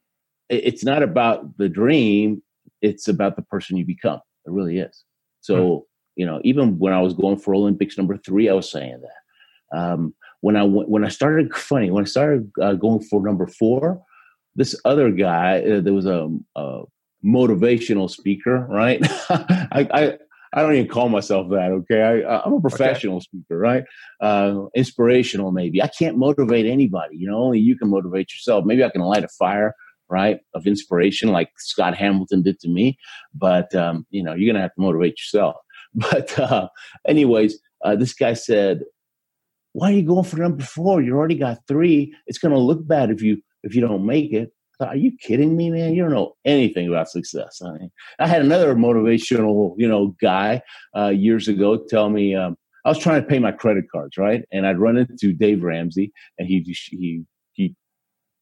[0.49, 2.41] it, it's not about the dream;
[2.81, 4.19] it's about the person you become.
[4.45, 5.03] It really is.
[5.41, 5.83] So mm-hmm.
[6.15, 9.77] You know, even when I was going for Olympics number three, I was saying that.
[9.77, 10.13] Um,
[10.45, 13.99] when I when I started funny when I started uh, going for number four,
[14.55, 16.83] this other guy uh, there was a, a,
[17.25, 18.99] motivational speaker, right?
[19.29, 20.17] I, I
[20.53, 21.71] I don't even call myself that.
[21.71, 23.23] Okay, I, am a professional okay.
[23.23, 23.85] speaker, right?
[24.21, 25.81] Uh, inspirational, maybe.
[25.81, 27.17] I can't motivate anybody.
[27.17, 28.65] You know, only you can motivate yourself.
[28.65, 29.73] Maybe I can light a fire,
[30.09, 32.99] right, of inspiration, like Scott Hamilton did to me.
[33.33, 35.55] But um, you know, you're gonna have to motivate yourself.
[35.95, 36.67] But uh,
[37.07, 38.81] anyways, uh, this guy said,
[39.75, 41.01] "Why are you going for number four?
[41.01, 42.15] You already got three.
[42.27, 45.11] It's going to look bad if you if you don't make it." Thought, are you
[45.21, 45.93] kidding me, man?
[45.93, 47.61] You don't know anything about success.
[47.63, 50.61] I, mean, I had another motivational, you know, guy
[50.95, 54.43] uh, years ago tell me um, I was trying to pay my credit cards, right?
[54.51, 56.61] And I'd run into Dave Ramsey, and he
[56.91, 57.75] he he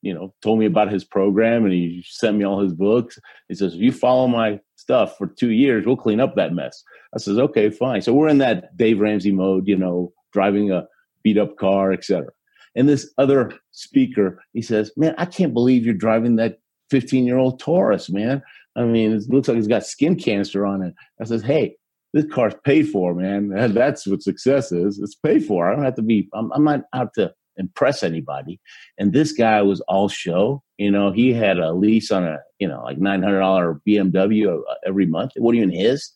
[0.03, 3.17] you know, told me about his program and he sent me all his books.
[3.47, 6.83] He says, if you follow my stuff for two years, we'll clean up that mess.
[7.15, 8.01] I says, okay, fine.
[8.01, 10.85] So we're in that Dave Ramsey mode, you know, driving a
[11.23, 12.29] beat up car, etc.
[12.75, 16.59] And this other speaker, he says, man, I can't believe you're driving that
[16.89, 18.41] 15 year old Taurus, man.
[18.75, 20.93] I mean, it looks like it's got skin cancer on it.
[21.21, 21.75] I says, hey,
[22.13, 23.49] this car's paid for, man.
[23.73, 24.99] That's what success is.
[24.99, 25.69] It's paid for.
[25.69, 28.59] I don't have to be, I'm, I'm not out to impress anybody.
[28.97, 30.63] And this guy was all show.
[30.77, 35.05] You know, he had a lease on a, you know, like $900 BMW uh, every
[35.05, 35.33] month.
[35.35, 36.11] Wasn't even his.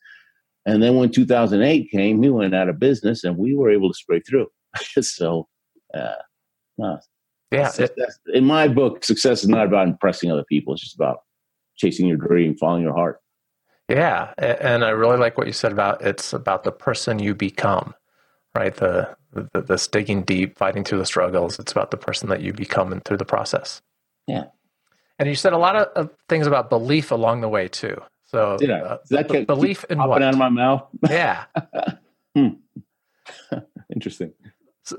[0.65, 3.97] And then when 2008 came, he went out of business and we were able to
[3.97, 4.47] spray through.
[5.01, 5.47] so,
[5.93, 6.13] uh,
[6.81, 6.97] uh,
[7.51, 7.71] yeah.
[7.77, 7.97] It,
[8.33, 10.73] in my book, success is not about impressing other people.
[10.73, 11.21] It's just about
[11.75, 13.21] chasing your dream, following your heart.
[13.89, 14.33] Yeah.
[14.37, 17.93] And I really like what you said about it's about the person you become,
[18.53, 18.75] right?
[18.75, 21.57] The, the, the digging deep, fighting through the struggles.
[21.57, 23.81] It's about the person that you become and through the process.
[24.27, 24.45] Yeah.
[25.19, 28.01] And you said a lot of, of things about belief along the way too.
[28.25, 28.79] So Did I?
[28.79, 30.21] Uh, that b- belief in what?
[30.21, 30.85] out of my mouth.
[31.09, 31.45] Yeah.
[32.35, 32.49] hmm.
[33.93, 34.33] Interesting.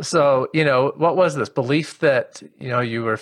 [0.01, 3.19] So, you know, what was this belief that you know you were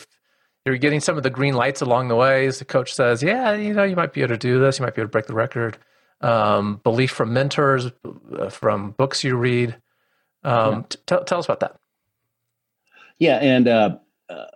[0.65, 2.47] you were getting some of the green lights along the way?
[2.47, 4.79] As the coach says, yeah, you know, you might be able to do this.
[4.79, 5.79] You might be able to break the record.
[6.21, 7.91] Um, belief from mentors,
[8.39, 9.77] uh, from books you read.
[10.43, 10.83] Um, yeah.
[10.89, 11.77] t- tell, tell us about that.
[13.19, 13.97] Yeah, and uh,
[14.29, 14.47] uh,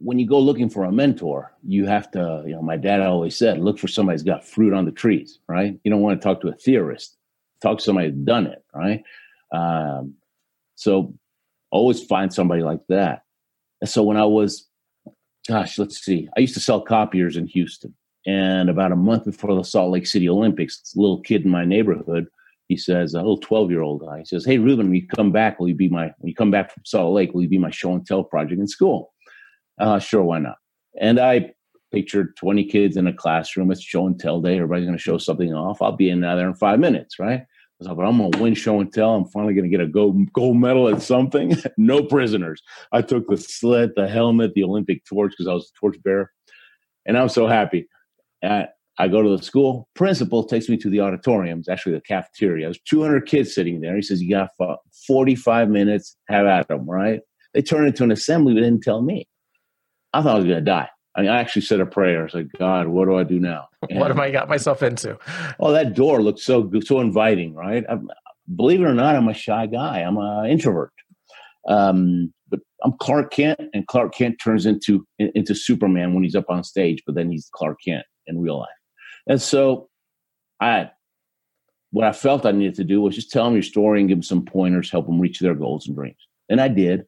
[0.00, 3.36] when you go looking for a mentor, you have to, you know, my dad always
[3.36, 5.78] said, look for somebody who's got fruit on the trees, right?
[5.84, 7.16] You don't want to talk to a theorist.
[7.60, 9.02] Talk to somebody who's done it, right?
[9.52, 10.14] Um,
[10.78, 11.14] so
[11.70, 13.22] always find somebody like that.
[13.80, 14.66] And so when I was,
[15.46, 17.94] gosh, let's see, I used to sell copiers in Houston.
[18.26, 21.64] And about a month before the Salt Lake City Olympics, a little kid in my
[21.64, 22.28] neighborhood
[22.68, 25.32] he says, a little 12 year old guy, he says, Hey, Ruben, when you come
[25.32, 27.58] back, will you be my, when you come back from Salt Lake, will you be
[27.58, 29.12] my show and tell project in school?
[29.80, 30.56] Uh, sure, why not?
[31.00, 31.52] And I
[31.92, 33.70] pictured 20 kids in a classroom.
[33.70, 34.56] It's show and tell day.
[34.56, 35.80] Everybody's going to show something off.
[35.80, 37.46] I'll be in there in five minutes, right?
[37.80, 39.14] I was like, I'm going to win show and tell.
[39.14, 41.56] I'm finally going to get a gold, gold medal at something.
[41.76, 42.60] no prisoners.
[42.90, 46.32] I took the sled, the helmet, the Olympic torch because I was a torch bearer.
[47.06, 47.86] And I'm so happy.
[48.42, 48.66] I,
[48.98, 49.88] I go to the school.
[49.94, 51.60] Principal takes me to the auditorium.
[51.60, 52.66] It's actually the cafeteria.
[52.66, 53.94] There's 200 kids sitting there.
[53.94, 54.50] He says, "You got
[55.06, 56.16] 45 minutes.
[56.28, 57.20] Have at them." Right?
[57.54, 59.28] They turn into an assembly, but didn't tell me.
[60.12, 60.88] I thought I was going to die.
[61.14, 62.20] I mean, I actually said a prayer.
[62.20, 63.68] I was like, God, what do I do now?
[63.88, 65.18] And, what have I got myself into?
[65.58, 67.84] Oh, that door looked so good, so inviting, right?
[67.88, 67.98] I,
[68.54, 70.00] believe it or not, I'm a shy guy.
[70.00, 70.92] I'm an introvert.
[71.66, 76.48] Um, but I'm Clark Kent, and Clark Kent turns into into Superman when he's up
[76.48, 78.68] on stage, but then he's Clark Kent in real life.
[79.26, 79.88] And so,
[80.60, 80.90] I
[81.90, 84.18] what I felt I needed to do was just tell them your story and give
[84.18, 86.28] them some pointers, help them reach their goals and dreams.
[86.48, 87.04] And I did.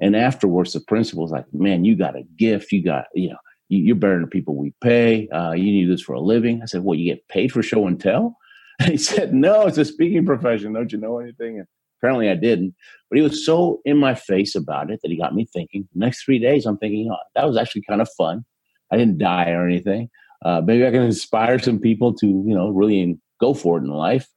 [0.00, 2.72] And afterwards, the principal was like, "Man, you got a gift.
[2.72, 3.38] You got you know."
[3.70, 5.28] You're better than people we pay.
[5.28, 6.62] Uh, you need this for a living.
[6.62, 8.36] I said, "Well, you get paid for show and tell?"
[8.80, 10.72] And he said, "No, it's a speaking profession.
[10.72, 11.66] Don't you know anything?" And
[12.00, 12.74] Apparently I didn't,
[13.10, 15.88] but he was so in my face about it that he got me thinking.
[15.92, 18.44] The next three days, I'm thinking, oh, that was actually kind of fun.
[18.92, 20.08] I didn't die or anything.
[20.44, 23.88] Uh, maybe I can inspire some people to, you know, really go for it in
[23.88, 24.28] life.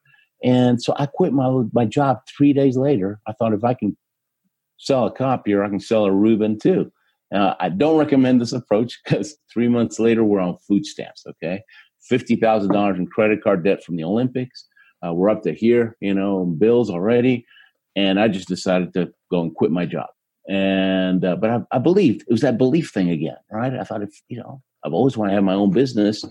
[0.44, 3.20] And so I quit my my job three days later.
[3.28, 3.96] I thought if I can
[4.82, 6.92] sell a copier, I can sell a Ruben too.
[7.34, 11.24] Uh, I don't recommend this approach because three months later we're on food stamps.
[11.26, 11.64] Okay,
[12.02, 14.68] fifty thousand dollars in credit card debt from the Olympics.
[15.06, 17.46] Uh, we're up to here, you know, bills already.
[17.96, 20.08] And I just decided to go and quit my job.
[20.48, 23.74] And, uh, but I, I believed it was that belief thing again, right?
[23.74, 26.24] I thought if, you know, I've always wanted to have my own business,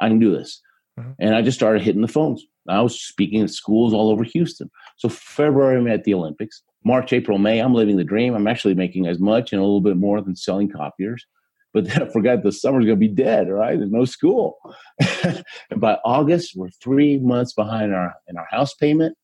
[0.00, 0.60] I can do this.
[0.98, 1.12] Mm-hmm.
[1.20, 2.44] And I just started hitting the phones.
[2.68, 4.70] I was speaking at schools all over Houston.
[4.96, 6.62] So February, I'm at the Olympics.
[6.84, 8.34] March, April, May, I'm living the dream.
[8.34, 11.26] I'm actually making as much and a little bit more than selling copiers.
[11.72, 13.76] But then I forgot the summer's going to be dead, right?
[13.76, 14.58] There's no school.
[15.24, 19.16] and by August, we're three months behind our in our house payment.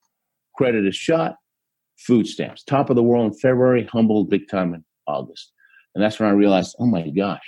[0.57, 1.37] Credit is shot.
[1.97, 5.53] Food stamps, top of the world in February, humbled big time in August.
[5.95, 7.47] And that's when I realized, oh my gosh,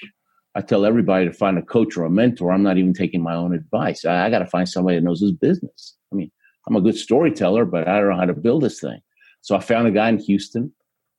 [0.55, 2.53] I tell everybody to find a coach or a mentor.
[2.53, 4.05] I'm not even taking my own advice.
[4.05, 5.96] I, I got to find somebody that knows his business.
[6.12, 6.31] I mean,
[6.68, 9.01] I'm a good storyteller, but I don't know how to build this thing.
[9.42, 10.72] So I found a guy in Houston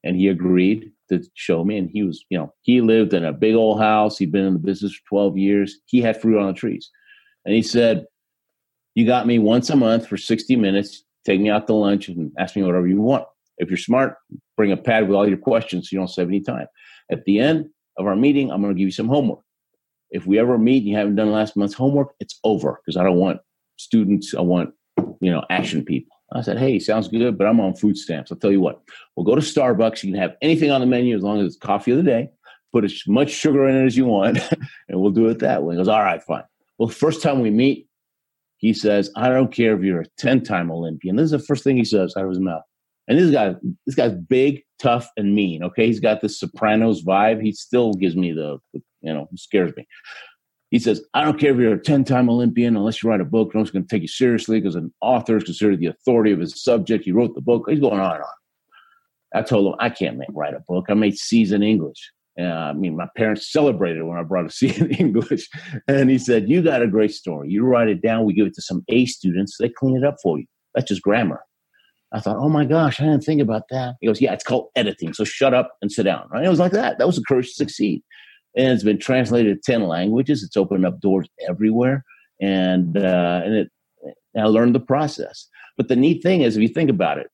[0.03, 1.77] and he agreed to show me.
[1.77, 4.17] And he was, you know, he lived in a big old house.
[4.17, 5.77] He'd been in the business for 12 years.
[5.86, 6.89] He had fruit on the trees.
[7.45, 8.05] And he said,
[8.95, 11.03] You got me once a month for 60 minutes.
[11.25, 13.25] Take me out to lunch and ask me whatever you want.
[13.57, 14.15] If you're smart,
[14.57, 16.67] bring a pad with all your questions so you don't save any time.
[17.12, 19.39] At the end of our meeting, I'm going to give you some homework.
[20.09, 23.03] If we ever meet and you haven't done last month's homework, it's over because I
[23.03, 23.39] don't want
[23.77, 24.73] students, I want,
[25.21, 26.15] you know, action people.
[26.33, 28.31] I said, hey, sounds good, but I'm on food stamps.
[28.31, 28.81] I'll tell you what,
[29.15, 30.03] we'll go to Starbucks.
[30.03, 32.29] You can have anything on the menu as long as it's coffee of the day.
[32.71, 34.39] Put as much sugar in it as you want,
[34.89, 35.75] and we'll do it that way.
[35.75, 36.43] He goes, all right, fine.
[36.79, 37.87] Well, first time we meet,
[38.57, 41.17] he says, I don't care if you're a 10 time Olympian.
[41.17, 42.63] This is the first thing he says out of his mouth.
[43.07, 45.63] And this guy, this guy's big, tough, and mean.
[45.63, 45.87] Okay.
[45.87, 47.43] He's got this Sopranos vibe.
[47.43, 49.85] He still gives me the, you know, scares me.
[50.73, 53.25] He says, I don't care if you're a 10 time Olympian, unless you write a
[53.25, 56.31] book, no one's going to take you seriously because an author is considered the authority
[56.31, 57.05] of his subject.
[57.05, 57.65] He wrote the book.
[57.69, 58.29] He's going on and on.
[59.36, 60.86] I told him, I can't write a book.
[60.89, 62.12] I made C's in English.
[62.39, 65.47] Uh, I mean, my parents celebrated when I brought a C in English.
[65.88, 67.51] And he said, You got a great story.
[67.51, 68.25] You write it down.
[68.25, 69.57] We give it to some A students.
[69.59, 70.45] They clean it up for you.
[70.73, 71.43] That's just grammar.
[72.13, 73.95] I thought, oh my gosh, I didn't think about that.
[74.01, 75.13] He goes, yeah, it's called editing.
[75.13, 76.29] So shut up and sit down.
[76.31, 76.45] Right?
[76.45, 76.97] It was like that.
[76.97, 78.03] That was the courage to succeed
[78.55, 80.43] and it's been translated to 10 languages.
[80.43, 82.03] It's opened up doors everywhere.
[82.41, 83.71] And, uh, and it,
[84.37, 85.47] I learned the process.
[85.77, 87.27] But the neat thing is, if you think about it,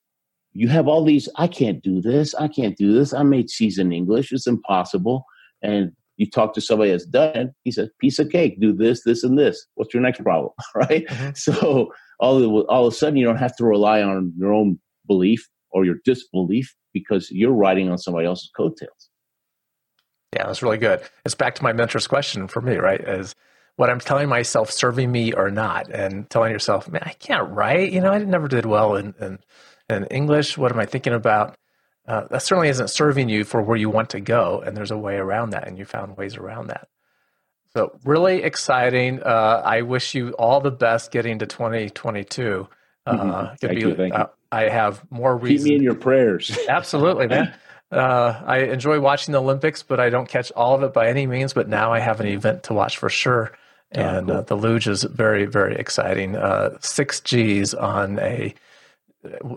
[0.54, 2.34] you have all these, I can't do this.
[2.36, 3.14] I can't do this.
[3.14, 4.32] I made seasoned English.
[4.32, 5.26] It's impossible.
[5.62, 9.04] And you talk to somebody that's done it, he says, piece of cake, do this,
[9.04, 9.66] this, and this.
[9.76, 10.52] What's your next problem?
[10.76, 11.08] right?
[11.08, 11.30] Mm-hmm.
[11.36, 14.80] So all of, all of a sudden, you don't have to rely on your own
[15.08, 19.09] belief or your disbelief because you're riding on somebody else's coattails.
[20.34, 21.02] Yeah, that's really good.
[21.26, 23.02] It's back to my mentor's question for me, right?
[23.02, 23.36] Is
[23.78, 25.90] what I'm telling myself serving me or not?
[25.90, 27.92] And telling yourself, man, I can't write.
[27.92, 29.40] You know, I never did well in, in,
[29.90, 30.58] in English.
[30.58, 31.58] What am I thinking about?
[32.08, 34.62] Uh, that certainly isn't serving you for where you want to go.
[34.66, 35.68] And there's a way around that.
[35.68, 36.88] And you found ways around that.
[37.74, 39.22] So, really exciting.
[39.22, 42.68] Uh, I wish you all the best getting to 2022.
[43.06, 43.56] Uh, mm-hmm.
[43.62, 43.96] Thank be, you.
[43.96, 44.26] Thank you.
[44.52, 45.66] I have more reasons.
[45.66, 46.58] Keep me in your prayers.
[46.68, 47.54] Absolutely, man.
[47.92, 51.26] Uh, I enjoy watching the Olympics, but I don't catch all of it by any
[51.26, 51.54] means.
[51.54, 53.52] But now I have an event to watch for sure.
[53.96, 54.38] Oh, and oh, cool.
[54.38, 56.36] uh, the luge is very, very exciting.
[56.36, 58.54] Uh, six G's on a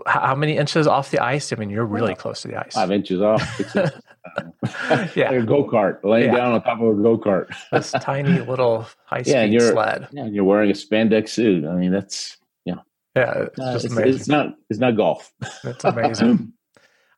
[0.05, 1.53] how many inches off the ice?
[1.53, 2.73] I mean, you're really close to the ice.
[2.73, 3.41] Five inches off.
[3.75, 3.89] yeah,
[5.29, 6.37] like a go kart, laying yeah.
[6.37, 7.53] down on top of a go kart.
[7.71, 10.07] this tiny little high speed yeah, you're, sled.
[10.11, 11.65] Yeah, and you're wearing a spandex suit.
[11.65, 12.75] I mean, that's yeah,
[13.15, 13.45] yeah.
[13.45, 15.31] It's, uh, it's, it's, not it's not golf.
[15.63, 16.53] It's amazing.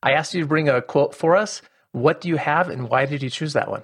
[0.04, 1.62] I asked you to bring a quote for us.
[1.91, 3.84] What do you have, and why did you choose that one?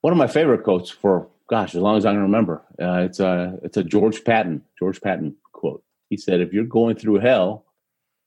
[0.00, 2.62] One of my favorite quotes for gosh, as long as I can remember.
[2.80, 5.84] Uh, it's a it's a George Patton George Patton quote.
[6.08, 7.66] He said, "If you're going through hell,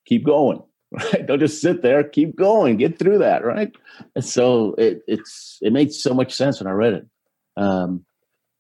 [0.06, 0.62] keep going.
[0.92, 1.26] Right?
[1.26, 2.04] Don't just sit there.
[2.04, 2.78] Keep going.
[2.78, 3.44] Get through that.
[3.44, 3.76] Right."
[4.16, 7.08] And so it it's it made so much sense when I read it.
[7.58, 8.06] Um,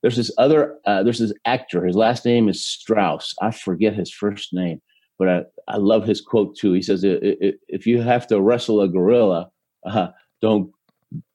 [0.02, 1.86] there's this other uh, there's this actor.
[1.86, 3.34] His last name is Strauss.
[3.42, 4.82] I forget his first name,
[5.18, 6.74] but I, I love his quote too.
[6.74, 9.50] He says, "If you have to wrestle a gorilla,
[9.86, 10.10] uh,
[10.42, 10.72] don't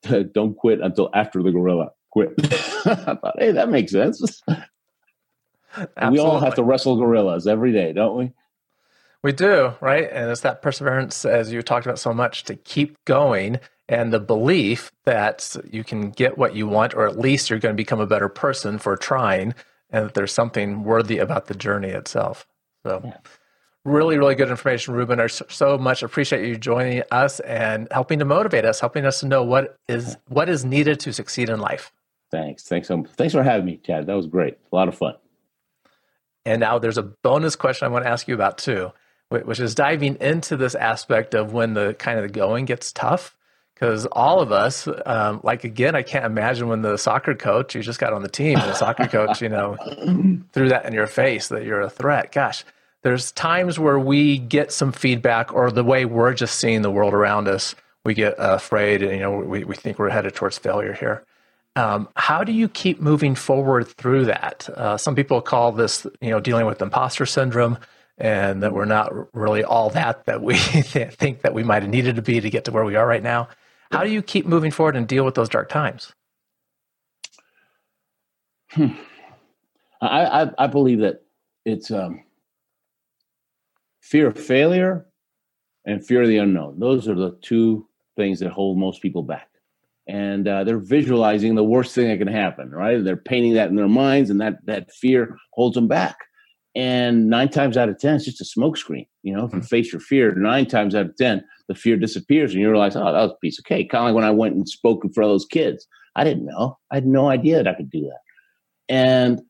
[0.33, 4.43] don't quit until after the gorilla quit." I thought, hey, that makes sense.
[6.11, 8.33] we all have to wrestle gorillas every day, don't we?
[9.23, 10.09] We do, right?
[10.11, 14.21] And it's that perseverance, as you talked about so much, to keep going and the
[14.21, 18.01] belief that you can get what you want, or at least you're going to become
[18.01, 19.55] a better person for trying,
[19.91, 22.47] and that there's something worthy about the journey itself.
[22.87, 23.17] So, yeah.
[23.85, 25.21] Really, really good information, Ruben.
[25.21, 29.27] I so much appreciate you joining us and helping to motivate us, helping us to
[29.27, 31.93] know what is what is needed to succeed in life.
[32.31, 32.65] Thanks.
[32.65, 32.89] Thanks.
[32.89, 33.11] So, much.
[33.11, 34.07] thanks for having me, Chad.
[34.07, 34.59] That was great.
[34.73, 35.15] A lot of fun.
[36.45, 38.93] And now there's a bonus question I want to ask you about too,
[39.29, 43.37] which is diving into this aspect of when the kind of the going gets tough.
[43.75, 47.81] Because all of us, um, like again, I can't imagine when the soccer coach you
[47.81, 49.77] just got on the team, the soccer coach, you know,
[50.53, 52.31] threw that in your face that you're a threat.
[52.31, 52.63] Gosh,
[53.03, 57.15] there's times where we get some feedback, or the way we're just seeing the world
[57.15, 57.75] around us,
[58.05, 61.25] we get afraid, and you know, we, we think we're headed towards failure here.
[61.77, 64.69] Um, how do you keep moving forward through that?
[64.75, 67.79] Uh, some people call this, you know, dealing with imposter syndrome,
[68.19, 72.17] and that we're not really all that that we think that we might have needed
[72.17, 73.49] to be to get to where we are right now.
[73.91, 76.13] How do you keep moving forward and deal with those dark times?
[78.71, 78.89] Hmm.
[80.01, 81.23] I, I, I believe that
[81.65, 82.23] it's um,
[84.01, 85.07] fear of failure
[85.87, 86.79] and fear of the unknown.
[86.79, 87.87] Those are the two
[88.17, 89.49] things that hold most people back.
[90.09, 93.03] And uh, they're visualizing the worst thing that can happen right?
[93.03, 96.17] They're painting that in their minds and that that fear holds them back.
[96.75, 99.07] And nine times out of ten it's just a smokescreen.
[99.23, 99.67] You know if you hmm.
[99.67, 103.05] face your fear nine times out of ten the fear disappears and you realize oh
[103.05, 103.91] that was a piece of cake.
[103.91, 105.87] Kind of like when i went and spoke in front of those kids.
[106.17, 106.77] I didn't know.
[106.91, 108.21] I had no idea that i could do that.
[108.89, 109.41] And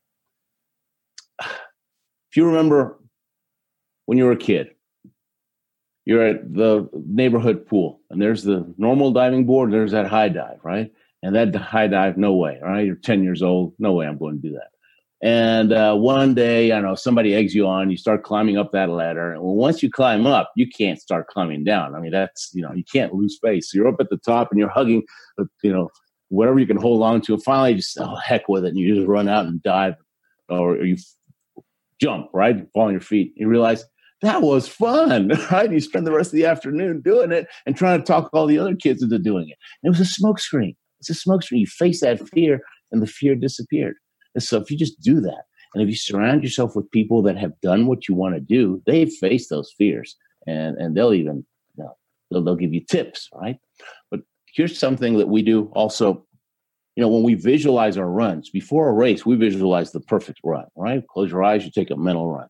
[1.41, 3.00] if you remember
[4.05, 4.71] when you were a kid.
[6.05, 10.59] You're at the neighborhood pool and there's the normal diving board there's that high dive
[10.63, 10.91] right?
[11.23, 12.85] And that high dive no way right?
[12.85, 14.69] You're 10 years old no way i'm going to do that.
[15.23, 18.89] And uh, one day i know somebody eggs you on you start climbing up that
[18.89, 21.93] ladder and once you climb up you can't start climbing down.
[21.95, 23.71] I mean that's you know you can't lose face.
[23.71, 25.03] So you're up at the top and you're hugging
[25.63, 25.89] you know
[26.29, 27.35] whatever you can hold on to.
[27.35, 29.93] And finally just oh heck with it and you just run out and dive
[30.49, 30.97] or you
[32.01, 33.85] jump right fall on your feet you realize
[34.21, 35.71] that was fun, right?
[35.71, 38.59] You spend the rest of the afternoon doing it and trying to talk all the
[38.59, 39.57] other kids into doing it.
[39.83, 40.75] And it was a smokescreen.
[40.99, 41.59] It's a smokescreen.
[41.59, 43.95] You face that fear, and the fear disappeared.
[44.35, 45.43] And so, if you just do that,
[45.73, 48.81] and if you surround yourself with people that have done what you want to do,
[48.85, 51.43] they've faced those fears, and and they'll even
[51.75, 51.97] you know,
[52.29, 53.57] they'll, they'll give you tips, right?
[54.11, 54.21] But
[54.53, 56.25] here's something that we do also.
[56.95, 60.65] You know, when we visualize our runs before a race, we visualize the perfect run,
[60.75, 61.05] right?
[61.07, 62.47] Close your eyes, you take a mental run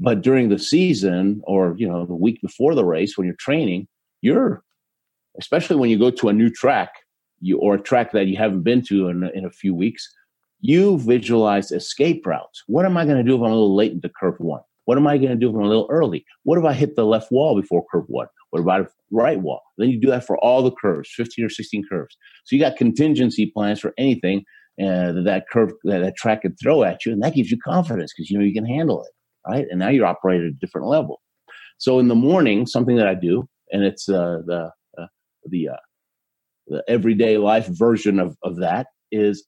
[0.00, 0.04] mm-hmm.
[0.04, 3.88] but during the season or, you know, the week before the race when you're training,
[4.20, 4.62] you're,
[5.38, 6.90] especially when you go to a new track
[7.40, 10.08] you, or a track that you haven't been to in, in a few weeks,
[10.60, 12.62] you visualize escape routes.
[12.66, 14.60] What am I going to do if I'm a little late into curve one?
[14.84, 16.24] What am I going to do if I'm a little early?
[16.42, 18.26] What if I hit the left wall before curve one?
[18.50, 19.62] What about a right wall?
[19.78, 22.16] Then you do that for all the curves, 15 or 16 curves.
[22.44, 24.44] So you got contingency plans for anything
[24.80, 27.12] uh, that curve, that, that track could throw at you.
[27.12, 29.10] And that gives you confidence because you know you can handle it
[29.46, 29.66] right?
[29.70, 31.20] And now you're operating at a different level.
[31.78, 35.06] So in the morning, something that I do, and it's uh, the uh,
[35.46, 35.76] the uh,
[36.66, 39.46] the everyday life version of of that is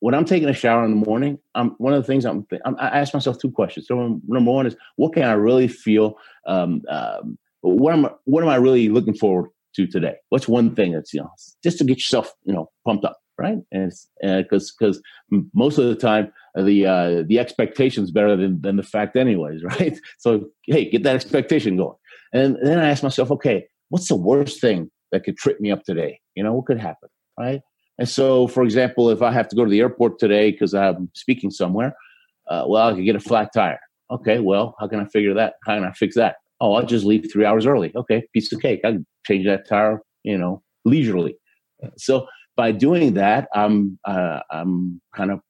[0.00, 1.38] when I'm taking a shower in the morning.
[1.54, 3.86] I'm one of the things I'm, I'm I ask myself two questions.
[3.86, 6.16] So number one is what can I really feel?
[6.46, 10.14] Um, um, what am I, what am I really looking forward to today?
[10.30, 11.30] What's one thing that's you know
[11.62, 13.58] just to get yourself you know pumped up, right?
[13.72, 13.92] And
[14.22, 15.00] because because
[15.54, 19.98] most of the time the uh, the expectation's better than, than the fact anyways right?
[20.18, 21.96] So hey get that expectation going.
[22.32, 25.82] And then i ask myself okay what's the worst thing that could trip me up
[25.84, 26.20] today?
[26.34, 27.08] You know what could happen
[27.38, 27.60] right?
[27.98, 31.10] And so for example if i have to go to the airport today because i'm
[31.14, 31.94] speaking somewhere
[32.48, 33.80] uh, well i could get a flat tire.
[34.10, 37.04] Okay well how can i figure that how can i fix that oh i'll just
[37.04, 40.62] leave three hours early okay piece of cake i can change that tire you know
[40.84, 41.36] leisurely
[41.96, 45.40] so by doing that i'm uh, i'm kind of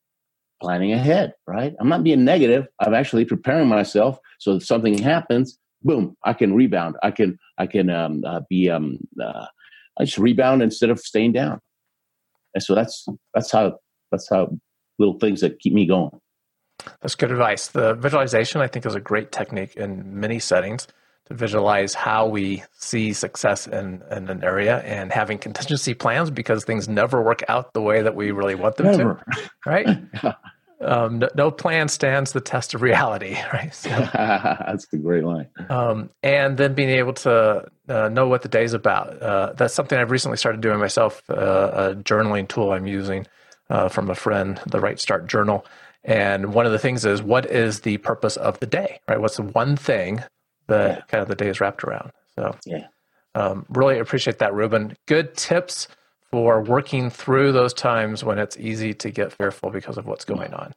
[0.61, 1.75] planning ahead, right?
[1.81, 2.67] I'm not being negative.
[2.81, 6.97] I'm actually preparing myself so if something happens, boom, I can rebound.
[7.03, 9.47] I can I can um, uh, be um, uh,
[9.99, 11.61] I just rebound instead of staying down.
[12.55, 13.79] And so that's that's how
[14.11, 14.51] that's how
[14.99, 16.19] little things that keep me going.
[17.03, 17.69] That's good advice.
[17.69, 20.89] The visualization, I think, is a great technique in many settings
[21.31, 26.64] to visualize how we see success in, in an area and having contingency plans because
[26.64, 29.22] things never work out the way that we really want them never.
[29.33, 29.51] to.
[29.64, 29.89] Right?
[30.81, 33.72] um, no, no, plan stands the test of reality, right?
[33.72, 35.49] So, that's a great line.
[35.68, 39.22] Um, and then being able to uh, know what the day's about.
[39.22, 41.22] Uh, that's something I've recently started doing myself.
[41.31, 43.26] Uh, a journaling tool I'm using
[43.68, 45.64] uh, from a friend, the Right Start Journal.
[46.03, 49.20] And one of the things is, what is the purpose of the day, right?
[49.20, 50.24] What's the one thing
[50.71, 51.05] that yeah.
[51.09, 52.11] kind of the day is wrapped around?
[52.37, 52.87] So, yeah.
[53.35, 54.97] Um, really appreciate that, Ruben.
[55.07, 55.89] Good tips
[56.31, 60.55] for working through those times when it's easy to get fearful because of what's going
[60.55, 60.73] on.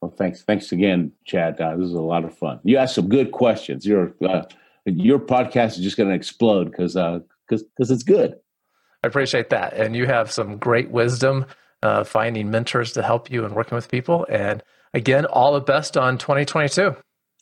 [0.00, 1.60] Well, thanks, thanks again, Chad.
[1.60, 2.60] Uh, this is a lot of fun.
[2.62, 3.86] You asked some good questions.
[3.86, 4.42] Your uh,
[4.84, 8.36] your podcast is just going to explode because because uh, because it's good.
[9.02, 11.46] I appreciate that, and you have some great wisdom
[11.82, 14.26] uh, finding mentors to help you and working with people.
[14.28, 14.62] And
[14.94, 16.96] again, all the best on 2022.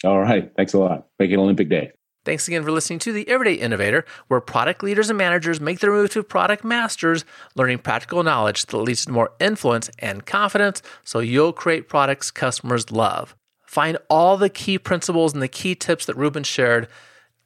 [0.05, 1.07] All right, thanks a lot.
[1.19, 1.93] Make it Olympic Day.
[2.25, 5.91] Thanks again for listening to The Everyday Innovator, where product leaders and managers make their
[5.91, 7.25] move to product masters,
[7.55, 12.91] learning practical knowledge that leads to more influence and confidence so you'll create products customers
[12.91, 13.37] love.
[13.67, 16.89] Find all the key principles and the key tips that Ruben shared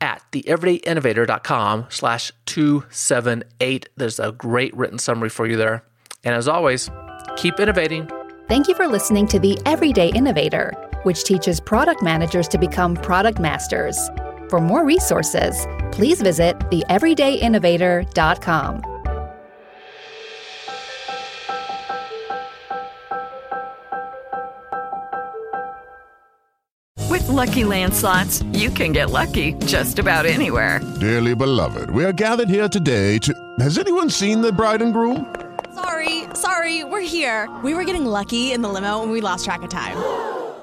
[0.01, 3.89] at theeverydayinnovator.com slash 278.
[3.97, 5.85] There's a great written summary for you there.
[6.23, 6.89] And as always,
[7.37, 8.09] keep innovating.
[8.47, 10.73] Thank you for listening to The Everyday Innovator,
[11.09, 14.11] which teaches product managers to become product masters.
[14.51, 18.83] For more resources, please visit theeverydayinnovator.com.
[27.09, 30.83] With lucky landslots, you can get lucky just about anywhere.
[31.01, 33.33] Dearly beloved, we are gathered here today to.
[33.61, 35.35] Has anyone seen the bride and groom?
[35.75, 37.49] Sorry, sorry, we're here.
[37.65, 40.37] We were getting lucky in the limo and we lost track of time.